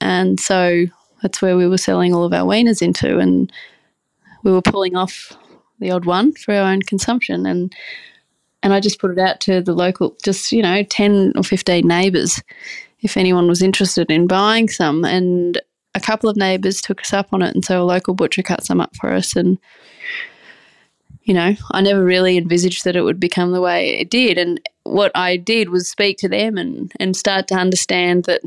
And 0.00 0.38
so 0.38 0.84
that's 1.22 1.40
where 1.40 1.56
we 1.56 1.66
were 1.66 1.78
selling 1.78 2.14
all 2.14 2.24
of 2.24 2.32
our 2.32 2.44
weaners 2.44 2.82
into. 2.82 3.18
And 3.18 3.50
we 4.42 4.52
were 4.52 4.62
pulling 4.62 4.96
off 4.96 5.32
the 5.78 5.90
odd 5.90 6.04
one 6.04 6.32
for 6.32 6.54
our 6.54 6.70
own 6.70 6.82
consumption. 6.82 7.46
And 7.46 7.74
and 8.64 8.72
I 8.72 8.80
just 8.80 8.98
put 8.98 9.12
it 9.12 9.18
out 9.18 9.40
to 9.42 9.60
the 9.60 9.74
local, 9.74 10.16
just, 10.24 10.50
you 10.50 10.62
know, 10.62 10.82
10 10.82 11.34
or 11.36 11.44
15 11.44 11.86
neighbours 11.86 12.42
if 13.02 13.18
anyone 13.18 13.46
was 13.46 13.62
interested 13.62 14.10
in 14.10 14.26
buying 14.26 14.70
some. 14.70 15.04
And 15.04 15.60
a 15.94 16.00
couple 16.00 16.30
of 16.30 16.36
neighbours 16.36 16.80
took 16.80 17.02
us 17.02 17.12
up 17.12 17.28
on 17.32 17.42
it. 17.42 17.54
And 17.54 17.62
so 17.62 17.82
a 17.82 17.84
local 17.84 18.14
butcher 18.14 18.42
cut 18.42 18.64
some 18.64 18.80
up 18.80 18.96
for 18.96 19.12
us. 19.12 19.36
And 19.36 19.58
you 21.24 21.32
know, 21.32 21.54
I 21.72 21.80
never 21.80 22.04
really 22.04 22.36
envisaged 22.36 22.84
that 22.84 22.96
it 22.96 23.02
would 23.02 23.18
become 23.18 23.52
the 23.52 23.60
way 23.60 23.98
it 23.98 24.10
did. 24.10 24.36
And 24.38 24.60
what 24.84 25.10
I 25.14 25.36
did 25.36 25.70
was 25.70 25.90
speak 25.90 26.18
to 26.18 26.28
them 26.28 26.58
and, 26.58 26.92
and 27.00 27.16
start 27.16 27.48
to 27.48 27.54
understand 27.54 28.24
that, 28.24 28.40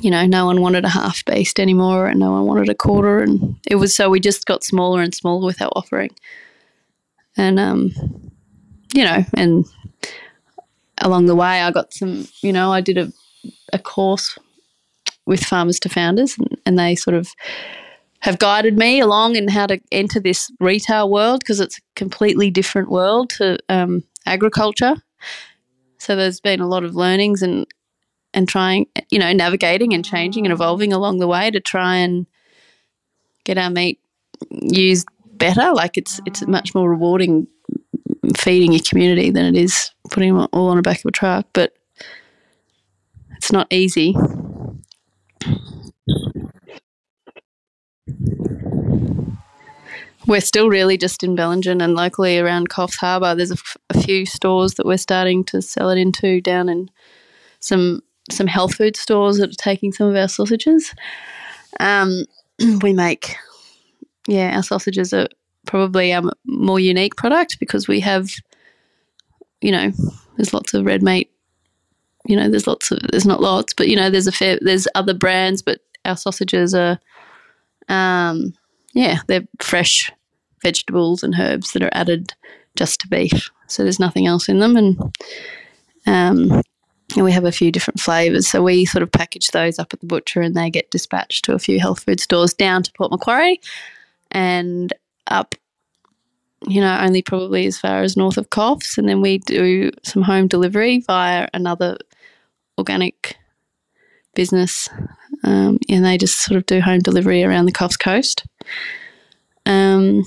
you 0.00 0.10
know, 0.10 0.24
no 0.24 0.46
one 0.46 0.60
wanted 0.60 0.84
a 0.84 0.88
half 0.88 1.24
beast 1.24 1.58
anymore 1.58 2.06
and 2.06 2.20
no 2.20 2.30
one 2.30 2.46
wanted 2.46 2.68
a 2.68 2.76
quarter. 2.76 3.20
And 3.20 3.56
it 3.66 3.76
was 3.76 3.94
so 3.94 4.08
we 4.08 4.20
just 4.20 4.46
got 4.46 4.62
smaller 4.62 5.02
and 5.02 5.12
smaller 5.12 5.44
with 5.44 5.60
our 5.60 5.70
offering. 5.74 6.10
And, 7.36 7.58
um, 7.58 7.90
you 8.94 9.04
know, 9.04 9.24
and 9.36 9.66
along 10.98 11.26
the 11.26 11.34
way, 11.34 11.60
I 11.60 11.70
got 11.70 11.92
some, 11.92 12.26
you 12.40 12.52
know, 12.52 12.72
I 12.72 12.80
did 12.80 12.96
a, 12.96 13.12
a 13.72 13.78
course 13.78 14.38
with 15.26 15.44
Farmers 15.44 15.80
to 15.80 15.88
Founders 15.88 16.36
and, 16.38 16.56
and 16.64 16.78
they 16.78 16.94
sort 16.94 17.16
of, 17.16 17.28
have 18.24 18.38
guided 18.38 18.78
me 18.78 19.00
along 19.00 19.36
in 19.36 19.48
how 19.48 19.66
to 19.66 19.78
enter 19.92 20.18
this 20.18 20.50
retail 20.58 21.10
world 21.10 21.40
because 21.40 21.60
it's 21.60 21.76
a 21.76 21.82
completely 21.94 22.50
different 22.50 22.88
world 22.88 23.28
to 23.28 23.58
um, 23.68 24.02
agriculture. 24.24 24.94
So 25.98 26.16
there's 26.16 26.40
been 26.40 26.60
a 26.60 26.66
lot 26.66 26.84
of 26.84 26.94
learnings 26.94 27.42
and 27.42 27.66
and 28.32 28.48
trying, 28.48 28.86
you 29.10 29.18
know, 29.18 29.32
navigating 29.34 29.92
and 29.92 30.02
changing 30.02 30.46
and 30.46 30.54
evolving 30.54 30.90
along 30.90 31.18
the 31.18 31.28
way 31.28 31.50
to 31.50 31.60
try 31.60 31.96
and 31.96 32.26
get 33.44 33.58
our 33.58 33.68
meat 33.68 34.00
used 34.50 35.06
better. 35.34 35.74
Like 35.74 35.98
it's 35.98 36.18
it's 36.24 36.46
much 36.46 36.74
more 36.74 36.88
rewarding 36.88 37.46
feeding 38.36 38.72
your 38.72 38.82
community 38.82 39.30
than 39.30 39.54
it 39.54 39.56
is 39.56 39.90
putting 40.10 40.34
them 40.34 40.48
all 40.52 40.68
on 40.68 40.76
the 40.76 40.82
back 40.82 40.98
of 40.98 41.06
a 41.06 41.10
truck, 41.10 41.46
but 41.52 41.72
it's 43.36 43.52
not 43.52 43.66
easy. 43.70 44.14
We're 50.26 50.40
still 50.40 50.68
really 50.70 50.96
just 50.96 51.22
in 51.22 51.36
Bellingen 51.36 51.82
and 51.82 51.94
locally 51.94 52.38
around 52.38 52.70
Coffs 52.70 52.96
Harbour. 52.96 53.34
There's 53.34 53.50
a, 53.50 53.54
f- 53.54 53.76
a 53.90 54.00
few 54.00 54.24
stores 54.24 54.74
that 54.74 54.86
we're 54.86 54.96
starting 54.96 55.44
to 55.44 55.60
sell 55.60 55.90
it 55.90 55.98
into 55.98 56.40
down 56.40 56.68
in 56.68 56.88
some 57.60 58.00
some 58.30 58.46
health 58.46 58.76
food 58.76 58.96
stores 58.96 59.36
that 59.36 59.50
are 59.50 59.62
taking 59.62 59.92
some 59.92 60.08
of 60.08 60.16
our 60.16 60.28
sausages. 60.28 60.94
Um, 61.78 62.24
we 62.82 62.94
make, 62.94 63.36
yeah, 64.26 64.56
our 64.56 64.62
sausages 64.62 65.12
are 65.12 65.28
probably 65.66 66.10
a 66.10 66.22
more 66.46 66.80
unique 66.80 67.16
product 67.16 67.58
because 67.58 67.88
we 67.88 68.00
have, 68.00 68.30
you 69.60 69.72
know, 69.72 69.92
there's 70.36 70.54
lots 70.54 70.74
of 70.74 70.84
red 70.84 71.02
meat. 71.02 71.30
You 72.26 72.36
know, 72.36 72.48
there's 72.48 72.66
lots 72.66 72.90
of 72.90 73.00
there's 73.10 73.26
not 73.26 73.42
lots, 73.42 73.74
but 73.74 73.88
you 73.88 73.96
know, 73.96 74.08
there's 74.08 74.26
a 74.26 74.32
fair 74.32 74.58
there's 74.62 74.88
other 74.94 75.14
brands, 75.14 75.62
but 75.62 75.80
our 76.04 76.16
sausages 76.16 76.74
are 76.74 76.98
um, 77.88 78.54
yeah, 78.94 79.18
they're 79.26 79.46
fresh 79.60 80.10
vegetables 80.62 81.22
and 81.22 81.34
herbs 81.38 81.72
that 81.72 81.82
are 81.82 81.90
added 81.92 82.32
just 82.76 83.00
to 83.00 83.08
beef. 83.08 83.50
So 83.68 83.82
there's 83.82 84.00
nothing 84.00 84.26
else 84.26 84.48
in 84.48 84.58
them, 84.60 84.76
and 84.76 84.98
um, 86.06 86.62
and 87.14 87.24
we 87.24 87.32
have 87.32 87.44
a 87.44 87.52
few 87.52 87.70
different 87.70 88.00
flavors. 88.00 88.48
So 88.48 88.62
we 88.62 88.84
sort 88.84 89.02
of 89.02 89.12
package 89.12 89.48
those 89.48 89.78
up 89.78 89.92
at 89.92 90.00
the 90.00 90.06
butcher, 90.06 90.40
and 90.40 90.54
they 90.54 90.70
get 90.70 90.90
dispatched 90.90 91.44
to 91.44 91.54
a 91.54 91.58
few 91.58 91.78
health 91.80 92.04
food 92.04 92.20
stores 92.20 92.54
down 92.54 92.82
to 92.82 92.92
Port 92.92 93.10
Macquarie, 93.10 93.60
and 94.30 94.92
up. 95.26 95.54
You 96.66 96.80
know, 96.80 96.98
only 96.98 97.20
probably 97.20 97.66
as 97.66 97.78
far 97.78 98.02
as 98.02 98.16
north 98.16 98.38
of 98.38 98.48
Coffs, 98.48 98.96
and 98.96 99.08
then 99.08 99.20
we 99.20 99.38
do 99.38 99.90
some 100.02 100.22
home 100.22 100.48
delivery 100.48 101.00
via 101.00 101.46
another 101.52 101.98
organic 102.78 103.36
business, 104.34 104.88
um, 105.44 105.78
and 105.90 106.04
they 106.04 106.16
just 106.16 106.38
sort 106.38 106.56
of 106.56 106.64
do 106.64 106.80
home 106.80 107.00
delivery 107.00 107.44
around 107.44 107.66
the 107.66 107.72
Coffs 107.72 107.98
Coast. 107.98 108.46
Um, 109.66 110.24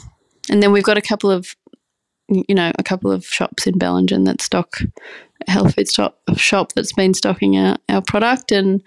and 0.49 0.61
then 0.61 0.71
we've 0.71 0.83
got 0.83 0.97
a 0.97 1.01
couple 1.01 1.31
of, 1.31 1.55
you 2.29 2.55
know, 2.55 2.71
a 2.77 2.83
couple 2.83 3.11
of 3.11 3.25
shops 3.25 3.65
in 3.65 3.79
Bellingen 3.79 4.25
that 4.25 4.41
stock 4.41 4.77
a 5.47 5.51
health 5.51 5.75
food 5.75 5.91
shop, 5.91 6.19
shop 6.35 6.73
that's 6.73 6.93
been 6.93 7.13
stocking 7.13 7.57
our, 7.57 7.77
our 7.89 8.01
product 8.01 8.51
and 8.51 8.81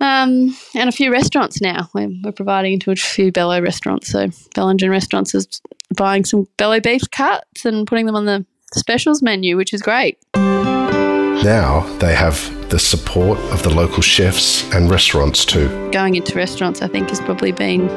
um, 0.00 0.56
and 0.74 0.88
a 0.88 0.92
few 0.92 1.12
restaurants 1.12 1.60
now. 1.60 1.88
We're, 1.94 2.10
we're 2.22 2.32
providing 2.32 2.74
into 2.74 2.90
a 2.90 2.96
few 2.96 3.30
Bello 3.30 3.60
restaurants. 3.60 4.08
So 4.08 4.28
Bellingen 4.54 4.90
Restaurants 4.90 5.34
is 5.34 5.60
buying 5.94 6.24
some 6.24 6.46
Bello 6.56 6.80
beef 6.80 7.02
cuts 7.10 7.64
and 7.64 7.86
putting 7.86 8.06
them 8.06 8.16
on 8.16 8.24
the 8.24 8.44
specials 8.72 9.22
menu, 9.22 9.56
which 9.56 9.74
is 9.74 9.82
great. 9.82 10.18
Now 10.34 11.86
they 11.98 12.14
have 12.14 12.68
the 12.70 12.78
support 12.78 13.38
of 13.50 13.62
the 13.62 13.70
local 13.70 14.02
chefs 14.02 14.70
and 14.74 14.90
restaurants 14.90 15.44
too. 15.44 15.90
Going 15.90 16.14
into 16.14 16.34
restaurants, 16.36 16.82
I 16.82 16.88
think, 16.88 17.08
has 17.08 17.20
probably 17.20 17.52
been 17.52 17.88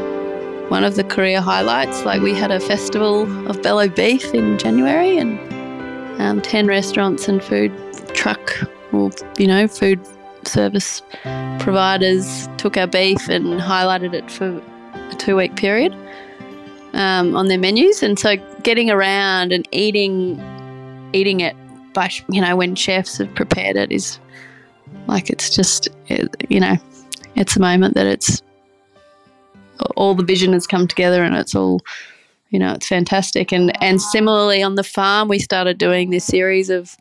one 0.70 0.84
of 0.84 0.96
the 0.96 1.04
career 1.04 1.42
highlights. 1.42 2.06
Like 2.06 2.22
we 2.22 2.34
had 2.34 2.52
a 2.52 2.60
festival 2.60 3.24
of 3.50 3.62
Bello 3.62 3.88
beef 3.88 4.34
in 4.34 4.58
January, 4.58 5.18
and 5.18 5.38
um, 6.22 6.42
ten 6.42 6.68
restaurants 6.68 7.28
and 7.28 7.44
food 7.44 7.72
truck, 8.16 8.58
or 8.92 9.12
you 9.38 9.48
know, 9.48 9.68
food 9.68 10.00
service 10.48 11.02
providers 11.60 12.48
took 12.58 12.78
our 12.78 12.88
beef 12.88 13.30
and 13.30 13.60
highlighted 13.60 14.14
it 14.14 14.30
for 14.30 14.62
a 14.94 15.16
two-week 15.16 15.56
period 15.56 15.94
um, 16.94 17.36
on 17.36 17.48
their 17.48 17.58
menus. 17.58 18.04
And 18.04 18.18
so, 18.18 18.36
getting 18.64 18.90
around 18.90 19.52
and 19.52 19.68
eating, 19.72 20.40
eating 21.14 21.40
it 21.40 21.56
by 21.94 22.10
you 22.30 22.42
know 22.42 22.56
when 22.56 22.76
chefs 22.76 23.18
have 23.18 23.34
prepared 23.36 23.76
it 23.76 23.92
is 23.92 24.20
like 25.08 25.30
it's 25.30 25.56
just 25.56 25.88
you 26.50 26.60
know 26.60 26.76
it's 27.36 27.56
a 27.56 27.60
moment 27.60 27.94
that 27.94 28.06
it's 28.06 28.42
all 29.96 30.16
the 30.16 30.24
vision 30.24 30.54
has 30.54 30.68
come 30.68 30.88
together 30.88 31.24
and 31.24 31.36
it's 31.36 31.56
all 31.56 31.80
you 32.50 32.60
know 32.60 32.74
it's 32.74 32.88
fantastic 32.88 33.52
and 33.52 33.72
and 33.82 34.02
similarly 34.02 34.62
on 34.62 34.76
the 34.76 34.84
farm 34.84 35.28
we 35.28 35.40
started 35.40 35.78
doing 35.78 36.10
this 36.10 36.26
series 36.26 36.70
of 36.70 36.98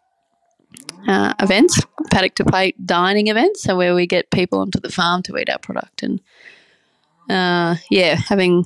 uh, 1.09 1.35
events 1.41 1.81
paddock 2.11 2.35
to 2.35 2.45
plate 2.45 2.87
dining 2.87 3.29
events 3.29 3.62
so 3.62 3.76
where 3.76 3.95
we 3.95 4.07
get 4.07 4.31
people 4.31 4.61
onto 4.61 4.79
the 4.79 4.91
farm 4.91 5.23
to 5.23 5.37
eat 5.37 5.50
our 5.50 5.59
product. 5.59 6.02
And 6.02 6.21
uh, 7.29 7.76
yeah 7.91 8.14
having 8.14 8.64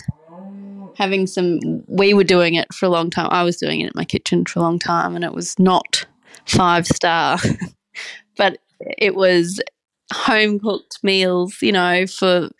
having 0.96 1.26
some 1.26 1.60
we 1.86 2.14
were 2.14 2.24
doing 2.24 2.54
it 2.54 2.72
for 2.72 2.86
a 2.86 2.90
long 2.90 3.10
time. 3.10 3.28
I 3.30 3.42
was 3.42 3.56
doing 3.56 3.80
it 3.80 3.86
in 3.86 3.92
my 3.94 4.04
kitchen 4.04 4.44
for 4.44 4.58
a 4.58 4.62
long 4.62 4.78
time 4.78 5.14
and 5.14 5.24
it 5.24 5.32
was 5.32 5.58
not 5.58 6.06
five 6.46 6.86
star. 6.86 7.38
But 8.38 8.58
it 8.98 9.14
was 9.14 9.62
home 10.12 10.60
cooked 10.60 10.98
meals 11.02 11.62
you 11.62 11.72
know 11.72 12.06
for 12.06 12.50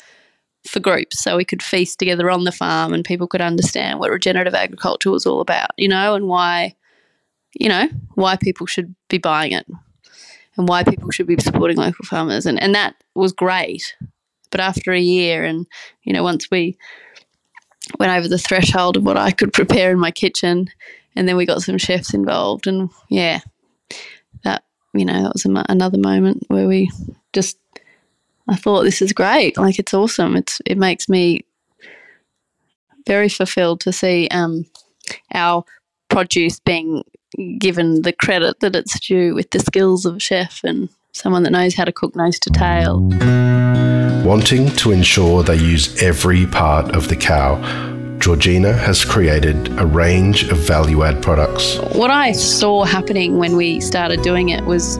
for 0.67 0.81
groups 0.81 1.23
so 1.23 1.37
we 1.37 1.45
could 1.45 1.63
feast 1.63 1.99
together 1.99 2.31
on 2.31 2.45
the 2.45 2.53
farm 2.53 2.93
and 2.93 3.05
people 3.05 3.27
could 3.27 3.41
understand 3.41 3.99
what 3.99 4.11
regenerative 4.11 4.55
agriculture 4.55 5.11
was 5.11 5.27
all 5.27 5.41
about, 5.41 5.71
you 5.77 5.89
know, 5.89 6.15
and 6.15 6.29
why, 6.29 6.75
you 7.59 7.69
know, 7.69 7.89
why 8.15 8.37
people 8.37 8.67
should 8.67 8.95
be 9.09 9.19
buying 9.19 9.53
it 9.53 9.67
and 10.57 10.69
why 10.69 10.85
people 10.85 11.11
should 11.11 11.27
be 11.27 11.37
supporting 11.41 11.77
local 11.77 12.05
farmers. 12.05 12.47
And, 12.47 12.61
and 12.61 12.75
that 12.75 12.95
was 13.15 13.33
great. 13.33 13.97
But 14.51 14.61
after 14.61 14.93
a 14.93 15.01
year, 15.01 15.45
and, 15.45 15.67
you 16.03 16.13
know, 16.13 16.23
once 16.23 16.51
we 16.51 16.79
went 17.99 18.13
over 18.13 18.29
the 18.29 18.39
threshold 18.39 18.97
of 18.97 19.05
what 19.05 19.17
I 19.17 19.31
could 19.31 19.53
prepare 19.53 19.91
in 19.91 19.99
my 19.99 20.11
kitchen, 20.11 20.69
and 21.15 21.29
then 21.29 21.37
we 21.37 21.47
got 21.47 21.63
some 21.63 21.79
chefs 21.79 22.15
involved, 22.15 22.67
and 22.67 22.91
yeah, 23.09 23.41
that, 24.45 24.65
you 24.95 25.05
know, 25.05 25.23
that 25.23 25.33
was 25.33 25.47
a, 25.47 25.65
another 25.69 25.99
moment 25.99 26.45
where 26.49 26.69
we 26.69 26.91
just 27.33 27.59
I 28.49 28.57
thought 28.57 28.85
this 28.85 29.03
is 29.03 29.13
great. 29.13 29.59
Like 29.59 29.79
it's 29.79 29.95
awesome. 29.95 30.37
It's 30.37 30.61
it 30.65 30.79
makes 30.79 31.09
me 31.09 31.45
very 33.07 33.29
fulfilled 33.29 33.81
to 33.81 33.93
see 33.93 34.29
um, 34.31 34.65
our 35.33 35.65
produce 36.09 36.61
being 36.61 37.03
given 37.59 38.03
the 38.03 38.13
credit 38.13 38.61
that 38.61 38.77
it's 38.77 38.99
due 39.01 39.35
with 39.35 39.51
the 39.51 39.61
skills 39.61 40.05
of 40.05 40.17
a 40.17 40.21
chef 40.21 40.61
and 40.65 40.89
someone 41.13 41.43
that 41.43 41.51
knows 41.51 41.75
how 41.75 41.85
to 41.85 41.93
cook 41.93 42.15
nose 42.15 42.39
to 42.41 42.51
tail. 42.51 43.01
Wanting 44.25 44.69
to 44.77 44.93
ensure 44.93 45.43
they 45.43 45.57
use 45.57 46.03
every 46.03 46.47
part 46.47 46.95
of 46.95 47.09
the 47.09 47.17
cow, 47.17 47.57
Georgina 48.19 48.73
has 48.73 49.05
created 49.05 49.69
a 49.79 49.87
range 49.87 50.45
of 50.49 50.59
value 50.59 51.05
add 51.05 51.23
products. 51.23 51.79
What 51.95 52.11
I 52.11 52.33
saw 52.33 52.85
happening 52.85 53.39
when 53.39 53.57
we 53.57 53.81
started 53.81 54.23
doing 54.23 54.49
it 54.49 54.65
was, 54.65 54.99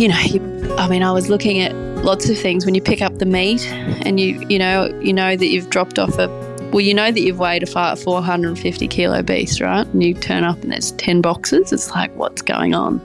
you 0.00 0.08
know, 0.08 0.18
you, 0.20 0.74
I 0.78 0.88
mean, 0.88 1.02
I 1.02 1.12
was 1.12 1.28
looking 1.28 1.60
at 1.60 1.74
lots 2.04 2.28
of 2.30 2.38
things 2.38 2.64
when 2.64 2.74
you 2.74 2.80
pick 2.80 3.02
up 3.02 3.18
the 3.18 3.26
meat 3.26 3.66
and 4.06 4.18
you 4.18 4.42
you 4.48 4.58
know 4.58 4.86
you 5.02 5.12
know 5.12 5.36
that 5.36 5.46
you've 5.48 5.68
dropped 5.68 5.98
off 5.98 6.18
a 6.18 6.28
well 6.70 6.80
you 6.80 6.94
know 6.94 7.10
that 7.10 7.20
you've 7.20 7.38
weighed 7.38 7.62
a 7.62 7.96
450 7.96 8.88
kilo 8.88 9.22
beast 9.22 9.60
right 9.60 9.86
and 9.86 10.02
you 10.02 10.14
turn 10.14 10.44
up 10.44 10.60
and 10.62 10.72
there's 10.72 10.92
10 10.92 11.20
boxes 11.20 11.72
it's 11.72 11.90
like 11.90 12.14
what's 12.16 12.42
going 12.42 12.74
on 12.74 13.00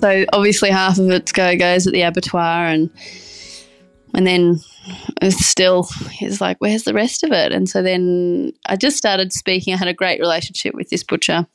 so 0.00 0.24
obviously 0.32 0.70
half 0.70 0.98
of 0.98 1.10
it 1.10 1.32
go 1.32 1.56
goes 1.56 1.86
at 1.86 1.92
the 1.92 2.02
abattoir 2.02 2.66
and 2.66 2.90
and 4.14 4.26
then 4.26 4.58
it's 5.20 5.46
still 5.46 5.88
it's 6.20 6.40
like 6.40 6.56
where's 6.58 6.84
the 6.84 6.94
rest 6.94 7.22
of 7.22 7.30
it 7.32 7.52
and 7.52 7.68
so 7.68 7.82
then 7.82 8.52
i 8.66 8.76
just 8.76 8.96
started 8.96 9.32
speaking 9.32 9.74
i 9.74 9.76
had 9.76 9.88
a 9.88 9.94
great 9.94 10.20
relationship 10.20 10.74
with 10.74 10.90
this 10.90 11.04
butcher 11.04 11.46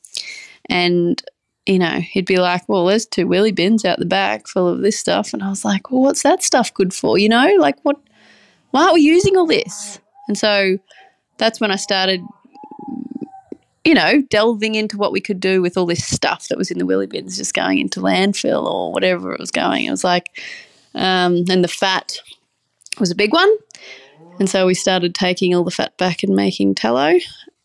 and 0.69 1.23
you 1.65 1.79
know, 1.79 1.99
he'd 2.01 2.25
be 2.25 2.37
like, 2.37 2.67
well, 2.67 2.85
there's 2.85 3.05
two 3.05 3.25
wheelie 3.25 3.55
bins 3.55 3.85
out 3.85 3.99
the 3.99 4.05
back 4.05 4.47
full 4.47 4.67
of 4.67 4.81
this 4.81 4.99
stuff. 4.99 5.33
And 5.33 5.41
I 5.41 5.49
was 5.49 5.63
like, 5.63 5.91
well, 5.91 6.01
what's 6.01 6.23
that 6.23 6.43
stuff 6.43 6.73
good 6.73 6.93
for? 6.93 7.17
You 7.17 7.29
know, 7.29 7.55
like 7.57 7.77
what, 7.83 7.97
why 8.71 8.81
aren't 8.81 8.95
we 8.95 9.01
using 9.01 9.37
all 9.37 9.47
this? 9.47 9.99
And 10.27 10.37
so 10.37 10.77
that's 11.37 11.59
when 11.59 11.71
I 11.71 11.75
started, 11.75 12.21
you 13.83 13.93
know, 13.93 14.21
delving 14.29 14.75
into 14.75 14.97
what 14.97 15.11
we 15.11 15.21
could 15.21 15.39
do 15.39 15.61
with 15.61 15.77
all 15.77 15.85
this 15.85 16.05
stuff 16.05 16.47
that 16.47 16.57
was 16.57 16.71
in 16.71 16.77
the 16.77 16.85
wheelie 16.85 17.09
bins, 17.09 17.37
just 17.37 17.53
going 17.53 17.79
into 17.79 17.99
landfill 17.99 18.65
or 18.65 18.91
whatever 18.91 19.33
it 19.33 19.39
was 19.39 19.51
going. 19.51 19.85
It 19.85 19.91
was 19.91 20.03
like, 20.03 20.29
um, 20.95 21.43
and 21.49 21.63
the 21.63 21.67
fat 21.67 22.19
was 22.99 23.11
a 23.11 23.15
big 23.15 23.33
one. 23.33 23.51
And 24.39 24.49
so 24.49 24.65
we 24.65 24.73
started 24.73 25.13
taking 25.13 25.53
all 25.53 25.63
the 25.63 25.71
fat 25.71 25.97
back 25.97 26.23
and 26.23 26.35
making 26.35 26.75
tallow. 26.75 27.19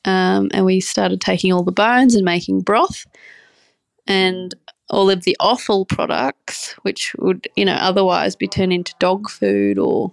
Um, 0.05 0.49
and 0.53 0.65
we 0.65 0.81
started 0.81 1.21
taking 1.21 1.53
all 1.53 1.63
the 1.63 1.73
bones 1.73 2.15
and 2.15 2.25
making 2.25 2.63
broth 2.63 3.07
and 4.07 4.55
all 4.91 5.11
of 5.11 5.25
the 5.25 5.37
offal 5.39 5.85
products, 5.85 6.73
which 6.83 7.15
would, 7.19 7.49
you 7.57 7.65
know, 7.65 7.75
otherwise 7.75 8.37
be 8.37 8.49
turned 8.49 8.73
into 8.73 8.95
dog 8.99 9.29
food 9.29 9.79
or 9.79 10.13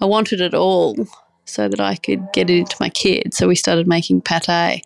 I 0.00 0.06
wanted 0.06 0.40
it 0.40 0.54
all 0.54 0.96
so 1.48 1.68
that 1.68 1.80
I 1.80 1.96
could 1.96 2.32
get 2.32 2.50
it 2.50 2.58
into 2.58 2.76
my 2.80 2.90
kids. 2.90 3.36
So 3.36 3.48
we 3.48 3.54
started 3.54 3.86
making 3.86 4.22
pate. 4.22 4.84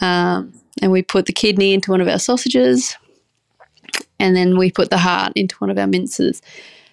Um, 0.00 0.52
and 0.82 0.90
we 0.90 1.02
put 1.02 1.26
the 1.26 1.32
kidney 1.32 1.72
into 1.72 1.90
one 1.90 2.00
of 2.00 2.08
our 2.08 2.18
sausages 2.18 2.96
and 4.18 4.34
then 4.34 4.58
we 4.58 4.70
put 4.70 4.90
the 4.90 4.98
heart 4.98 5.32
into 5.36 5.54
one 5.56 5.70
of 5.70 5.78
our 5.78 5.86
minces 5.86 6.42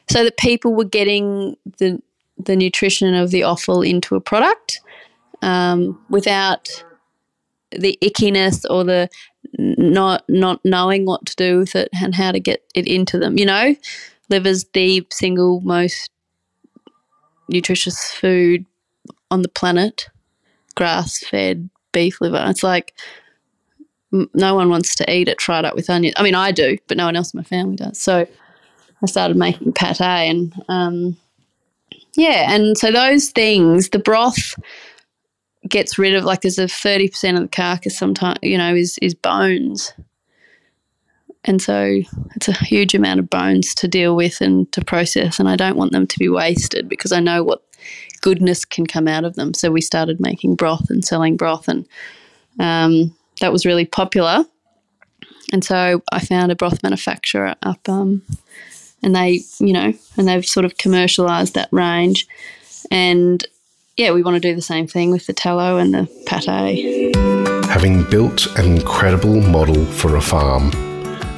so 0.09 0.23
that 0.23 0.37
people 0.37 0.73
were 0.73 0.85
getting 0.85 1.55
the 1.77 2.01
the 2.37 2.55
nutrition 2.55 3.13
of 3.13 3.29
the 3.31 3.43
offal 3.43 3.81
into 3.81 4.15
a 4.15 4.21
product 4.21 4.81
um, 5.41 5.99
without 6.09 6.83
the 7.71 7.97
ickiness 8.01 8.65
or 8.69 8.83
the 8.83 9.09
not 9.57 10.23
not 10.27 10.59
knowing 10.65 11.05
what 11.05 11.25
to 11.25 11.35
do 11.35 11.59
with 11.59 11.75
it 11.75 11.89
and 12.01 12.15
how 12.15 12.31
to 12.31 12.39
get 12.39 12.63
it 12.75 12.87
into 12.87 13.19
them. 13.19 13.37
You 13.37 13.45
know, 13.45 13.75
liver's 14.29 14.65
the 14.73 15.05
single 15.11 15.61
most 15.61 16.09
nutritious 17.47 18.11
food 18.11 18.65
on 19.29 19.41
the 19.41 19.49
planet. 19.49 20.09
Grass 20.75 21.19
fed 21.19 21.69
beef 21.91 22.21
liver. 22.21 22.43
It's 22.47 22.63
like 22.63 22.93
no 24.11 24.55
one 24.55 24.69
wants 24.69 24.95
to 24.95 25.11
eat 25.11 25.27
it 25.27 25.41
fried 25.41 25.65
up 25.65 25.75
with 25.75 25.89
onions. 25.89 26.15
I 26.17 26.23
mean, 26.23 26.35
I 26.35 26.51
do, 26.51 26.77
but 26.87 26.97
no 26.97 27.05
one 27.05 27.15
else 27.15 27.33
in 27.33 27.37
my 27.39 27.43
family 27.43 27.75
does. 27.75 28.01
So 28.01 28.27
I 29.01 29.05
started 29.05 29.37
making 29.37 29.73
pate 29.73 30.01
and 30.01 30.53
um, 30.69 31.17
yeah, 32.15 32.53
and 32.53 32.77
so 32.77 32.91
those 32.91 33.29
things, 33.29 33.89
the 33.89 33.99
broth 33.99 34.55
gets 35.67 35.97
rid 35.97 36.15
of 36.15 36.23
like 36.23 36.41
there's 36.41 36.59
a 36.59 36.65
30% 36.65 37.35
of 37.35 37.41
the 37.43 37.47
carcass 37.47 37.97
sometimes 37.97 38.39
you 38.41 38.57
know 38.57 38.73
is 38.73 38.97
is 39.01 39.13
bones 39.13 39.93
and 41.45 41.61
so 41.61 41.99
it's 42.35 42.47
a 42.47 42.65
huge 42.65 42.93
amount 42.93 43.19
of 43.19 43.29
bones 43.29 43.73
to 43.75 43.87
deal 43.87 44.15
with 44.15 44.41
and 44.41 44.71
to 44.71 44.83
process 44.83 45.39
and 45.39 45.49
i 45.49 45.55
don't 45.55 45.77
want 45.77 45.91
them 45.91 46.05
to 46.05 46.19
be 46.19 46.29
wasted 46.29 46.87
because 46.87 47.11
i 47.11 47.19
know 47.19 47.43
what 47.43 47.63
goodness 48.21 48.63
can 48.63 48.85
come 48.85 49.07
out 49.07 49.25
of 49.25 49.35
them. 49.35 49.53
So 49.53 49.71
we 49.71 49.81
started 49.81 50.19
making 50.19 50.55
broth 50.55 50.89
and 50.89 51.03
selling 51.03 51.35
broth 51.35 51.67
and 51.67 51.87
um, 52.59 53.15
that 53.41 53.51
was 53.51 53.65
really 53.65 53.85
popular. 53.85 54.45
And 55.51 55.63
so 55.65 56.01
i 56.11 56.19
found 56.19 56.51
a 56.51 56.55
broth 56.55 56.81
manufacturer 56.81 57.55
up 57.61 57.89
um, 57.89 58.21
and 59.03 59.13
they 59.15 59.41
you 59.59 59.73
know 59.73 59.93
and 60.15 60.27
they've 60.27 60.45
sort 60.45 60.65
of 60.65 60.77
commercialized 60.77 61.55
that 61.55 61.69
range. 61.71 62.27
And 62.89 63.43
yeah, 63.97 64.11
we 64.11 64.23
want 64.23 64.35
to 64.35 64.39
do 64.39 64.55
the 64.55 64.61
same 64.61 64.87
thing 64.87 65.11
with 65.11 65.27
the 65.27 65.33
tallow 65.33 65.77
and 65.77 65.93
the 65.93 66.05
pate. 66.25 67.15
Having 67.65 68.09
built 68.09 68.47
an 68.57 68.77
incredible 68.77 69.41
model 69.41 69.85
for 69.85 70.15
a 70.15 70.21
farm, 70.21 70.71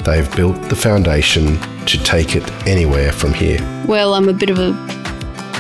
they've 0.03 0.33
built 0.35 0.61
the 0.69 0.75
foundation 0.75 1.59
to 1.85 1.97
take 2.03 2.35
it 2.35 2.49
anywhere 2.67 3.11
from 3.11 3.33
here. 3.33 3.59
Well, 3.87 4.13
I'm 4.13 4.29
a 4.29 4.33
bit 4.33 4.49
of 4.49 4.59
a 4.59 4.73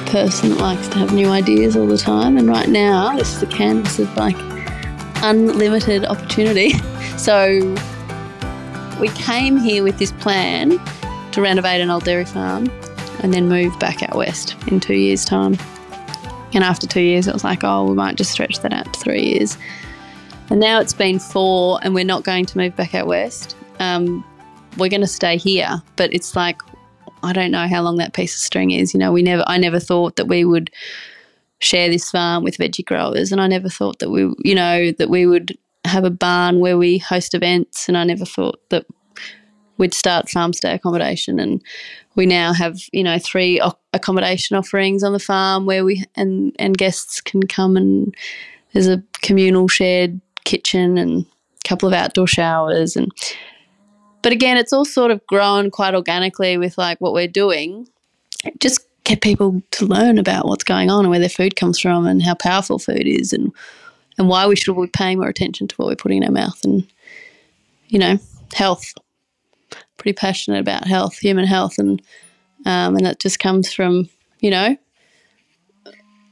person 0.07 0.49
that 0.49 0.59
likes 0.59 0.87
to 0.89 0.97
have 0.99 1.13
new 1.13 1.29
ideas 1.29 1.75
all 1.75 1.87
the 1.87 1.97
time, 1.97 2.37
and 2.37 2.47
right 2.47 2.69
now, 2.69 3.15
this 3.15 3.35
is 3.35 3.43
a 3.43 3.47
canvas 3.47 3.99
of 3.99 4.15
like 4.15 4.37
unlimited 5.23 6.05
opportunity. 6.05 6.73
So, 7.15 7.59
we 8.99 9.07
came 9.09 9.57
here 9.57 9.83
with 9.83 9.97
this 9.97 10.11
plan 10.13 10.81
to 11.31 11.41
renovate 11.41 11.79
an 11.79 11.89
old 11.89 12.03
dairy 12.03 12.25
farm 12.25 12.69
and 13.19 13.33
then 13.33 13.47
move 13.47 13.77
back 13.79 14.03
out 14.03 14.15
west 14.15 14.55
in 14.67 14.79
two 14.79 14.95
years' 14.95 15.23
time. 15.23 15.57
And 16.53 16.63
after 16.63 16.85
two 16.85 17.01
years, 17.01 17.27
it 17.27 17.33
was 17.33 17.43
like, 17.43 17.63
oh, 17.63 17.85
we 17.85 17.93
might 17.93 18.15
just 18.15 18.31
stretch 18.31 18.59
that 18.59 18.73
out 18.73 18.93
to 18.93 18.99
three 18.99 19.23
years. 19.23 19.57
And 20.49 20.59
now 20.59 20.79
it's 20.81 20.93
been 20.93 21.17
four, 21.17 21.79
and 21.81 21.95
we're 21.95 22.03
not 22.03 22.23
going 22.23 22.45
to 22.45 22.57
move 22.57 22.75
back 22.75 22.93
out 22.93 23.07
west. 23.07 23.55
Um, 23.79 24.23
we're 24.77 24.89
going 24.89 25.01
to 25.01 25.07
stay 25.07 25.37
here, 25.37 25.81
but 25.95 26.13
it's 26.13 26.35
like 26.35 26.61
I 27.23 27.31
don't 27.31 27.51
know 27.51 27.67
how 27.67 27.81
long 27.81 27.97
that 27.97 28.13
piece 28.13 28.35
of 28.35 28.39
string 28.39 28.71
is. 28.71 28.93
You 28.93 28.99
know, 28.99 29.11
we 29.11 29.21
never, 29.21 29.43
I 29.47 29.57
never 29.57 29.79
thought 29.79 30.17
that 30.17 30.27
we 30.27 30.43
would 30.43 30.69
share 31.59 31.89
this 31.89 32.11
farm 32.11 32.43
with 32.43 32.57
veggie 32.57 32.85
growers, 32.85 33.31
and 33.31 33.39
I 33.41 33.47
never 33.47 33.69
thought 33.69 33.99
that 33.99 34.09
we, 34.09 34.33
you 34.39 34.55
know, 34.55 34.91
that 34.91 35.09
we 35.09 35.25
would 35.25 35.57
have 35.85 36.03
a 36.03 36.09
barn 36.09 36.59
where 36.59 36.77
we 36.77 36.97
host 36.97 37.33
events, 37.33 37.87
and 37.87 37.97
I 37.97 38.03
never 38.03 38.25
thought 38.25 38.59
that 38.69 38.85
we'd 39.77 39.93
start 39.93 40.29
farm 40.29 40.53
stay 40.53 40.73
accommodation 40.73 41.39
and 41.39 41.61
we 42.15 42.25
now 42.25 42.53
have 42.53 42.77
you 42.91 43.03
know 43.03 43.17
three 43.17 43.61
accommodation 43.91 44.55
offerings 44.55 45.03
on 45.03 45.13
the 45.13 45.19
farm 45.19 45.65
where 45.65 45.83
we 45.83 46.03
and 46.15 46.55
and 46.59 46.77
guests 46.77 47.19
can 47.21 47.43
come 47.43 47.75
and 47.75 48.15
there's 48.71 48.87
a 48.87 49.03
communal 49.21 49.67
shared 49.67 50.21
kitchen 50.45 50.97
and 50.97 51.25
a 51.25 51.67
couple 51.67 51.87
of 51.87 51.93
outdoor 51.93 52.27
showers 52.27 52.95
and 52.95 53.11
but 54.23 54.31
again 54.31 54.57
it's 54.57 54.73
all 54.73 54.85
sort 54.85 55.11
of 55.11 55.25
grown 55.27 55.69
quite 55.69 55.93
organically 55.93 56.57
with 56.57 56.77
like 56.77 56.99
what 56.99 57.13
we're 57.13 57.27
doing. 57.27 57.87
Just 58.59 58.81
get 59.03 59.21
people 59.21 59.61
to 59.71 59.85
learn 59.85 60.17
about 60.17 60.47
what's 60.47 60.63
going 60.63 60.89
on 60.89 61.01
and 61.01 61.09
where 61.09 61.19
their 61.19 61.29
food 61.29 61.55
comes 61.55 61.79
from 61.79 62.07
and 62.07 62.23
how 62.23 62.33
powerful 62.33 62.79
food 62.79 63.05
is 63.05 63.31
and 63.33 63.51
and 64.17 64.27
why 64.27 64.47
we 64.47 64.55
should 64.55 64.75
be 64.75 64.87
paying 64.87 65.19
more 65.19 65.27
attention 65.27 65.67
to 65.67 65.75
what 65.75 65.87
we're 65.87 65.95
putting 65.95 66.23
in 66.23 66.23
our 66.23 66.31
mouth 66.31 66.59
and 66.63 66.87
you 67.89 67.99
know 67.99 68.17
health. 68.53 68.93
Pretty 69.97 70.13
passionate 70.13 70.59
about 70.59 70.87
health 70.87 71.17
human 71.19 71.45
health 71.45 71.75
and 71.77 72.01
um, 72.65 72.95
and 72.95 73.05
that 73.05 73.19
just 73.19 73.39
comes 73.39 73.71
from 73.71 74.09
you 74.39 74.49
know 74.49 74.77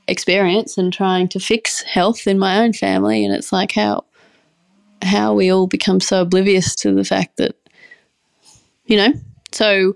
experience 0.08 0.78
and 0.78 0.92
trying 0.92 1.28
to 1.30 1.40
fix 1.40 1.82
health 1.84 2.28
in 2.28 2.38
my 2.38 2.60
own 2.60 2.74
family. 2.74 3.26
And 3.26 3.34
it's 3.34 3.52
like 3.52 3.72
how 3.72 4.06
how 5.02 5.34
we 5.34 5.52
all 5.52 5.66
become 5.66 6.00
so 6.00 6.22
oblivious 6.22 6.76
to 6.76 6.94
the 6.94 7.04
fact 7.04 7.38
that 7.38 7.56
you 8.92 8.98
know 8.98 9.14
so 9.52 9.96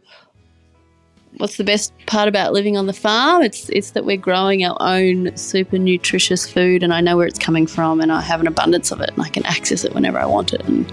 what's 1.37 1.57
the 1.57 1.63
best 1.63 1.93
part 2.05 2.27
about 2.27 2.53
living 2.53 2.77
on 2.77 2.87
the 2.87 2.93
farm? 2.93 3.41
It's 3.41 3.69
it's 3.69 3.91
that 3.91 4.05
we're 4.05 4.17
growing 4.17 4.63
our 4.65 4.77
own 4.79 5.35
super 5.37 5.77
nutritious 5.77 6.49
food, 6.49 6.83
and 6.83 6.93
I 6.93 7.01
know 7.01 7.17
where 7.17 7.27
it's 7.27 7.39
coming 7.39 7.67
from, 7.67 8.01
and 8.01 8.11
I 8.11 8.21
have 8.21 8.41
an 8.41 8.47
abundance 8.47 8.91
of 8.91 9.01
it, 9.01 9.11
and 9.11 9.21
I 9.21 9.29
can 9.29 9.45
access 9.45 9.83
it 9.83 9.93
whenever 9.93 10.19
I 10.19 10.25
want 10.25 10.53
it, 10.53 10.63
and 10.65 10.91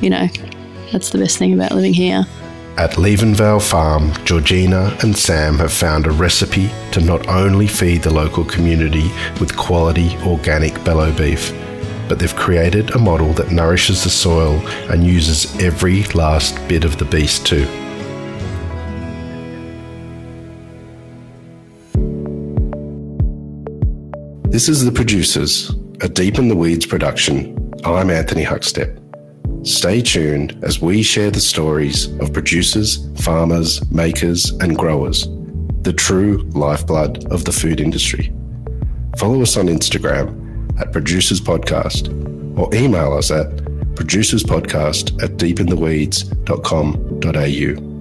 you 0.00 0.10
know, 0.10 0.26
that's 0.92 1.10
the 1.10 1.18
best 1.18 1.38
thing 1.38 1.52
about 1.54 1.72
living 1.72 1.94
here. 1.94 2.24
At 2.76 2.92
Levenvale 2.92 3.62
Farm, 3.62 4.12
Georgina 4.24 4.96
and 5.02 5.16
Sam 5.16 5.58
have 5.58 5.72
found 5.72 6.06
a 6.06 6.10
recipe 6.10 6.70
to 6.90 7.00
not 7.00 7.28
only 7.28 7.68
feed 7.68 8.02
the 8.02 8.12
local 8.12 8.44
community 8.44 9.12
with 9.38 9.56
quality 9.56 10.16
organic 10.26 10.82
Bello 10.82 11.12
beef, 11.16 11.52
but 12.08 12.18
they've 12.18 12.36
created 12.36 12.90
a 12.94 12.98
model 12.98 13.32
that 13.32 13.50
nourishes 13.50 14.04
the 14.04 14.10
soil 14.10 14.58
and 14.90 15.04
uses 15.04 15.54
every 15.62 16.02
last 16.14 16.56
bit 16.68 16.84
of 16.84 16.98
the 16.98 17.04
beast 17.04 17.46
too. 17.46 17.66
This 24.50 24.68
is 24.68 24.84
The 24.84 24.92
Producers, 24.92 25.74
a 26.00 26.08
Deep 26.08 26.38
in 26.38 26.48
the 26.48 26.54
Weeds 26.54 26.86
production. 26.86 27.72
I'm 27.84 28.10
Anthony 28.10 28.44
Huckstep. 28.44 29.00
Stay 29.66 30.00
tuned 30.02 30.58
as 30.62 30.80
we 30.80 31.02
share 31.02 31.30
the 31.30 31.40
stories 31.40 32.06
of 32.20 32.32
producers, 32.32 33.08
farmers, 33.22 33.90
makers, 33.90 34.50
and 34.60 34.76
growers, 34.76 35.26
the 35.80 35.92
true 35.92 36.48
lifeblood 36.54 37.24
of 37.32 37.44
the 37.46 37.52
food 37.52 37.80
industry. 37.80 38.32
Follow 39.16 39.42
us 39.42 39.56
on 39.56 39.66
Instagram 39.66 40.43
at 40.78 40.92
Producers 40.92 41.40
Podcast 41.40 42.08
or 42.58 42.68
email 42.74 43.12
us 43.12 43.30
at 43.30 43.46
producerspodcast 43.94 45.22
at 45.22 45.36
deepintheweeds.com.au. 45.36 47.93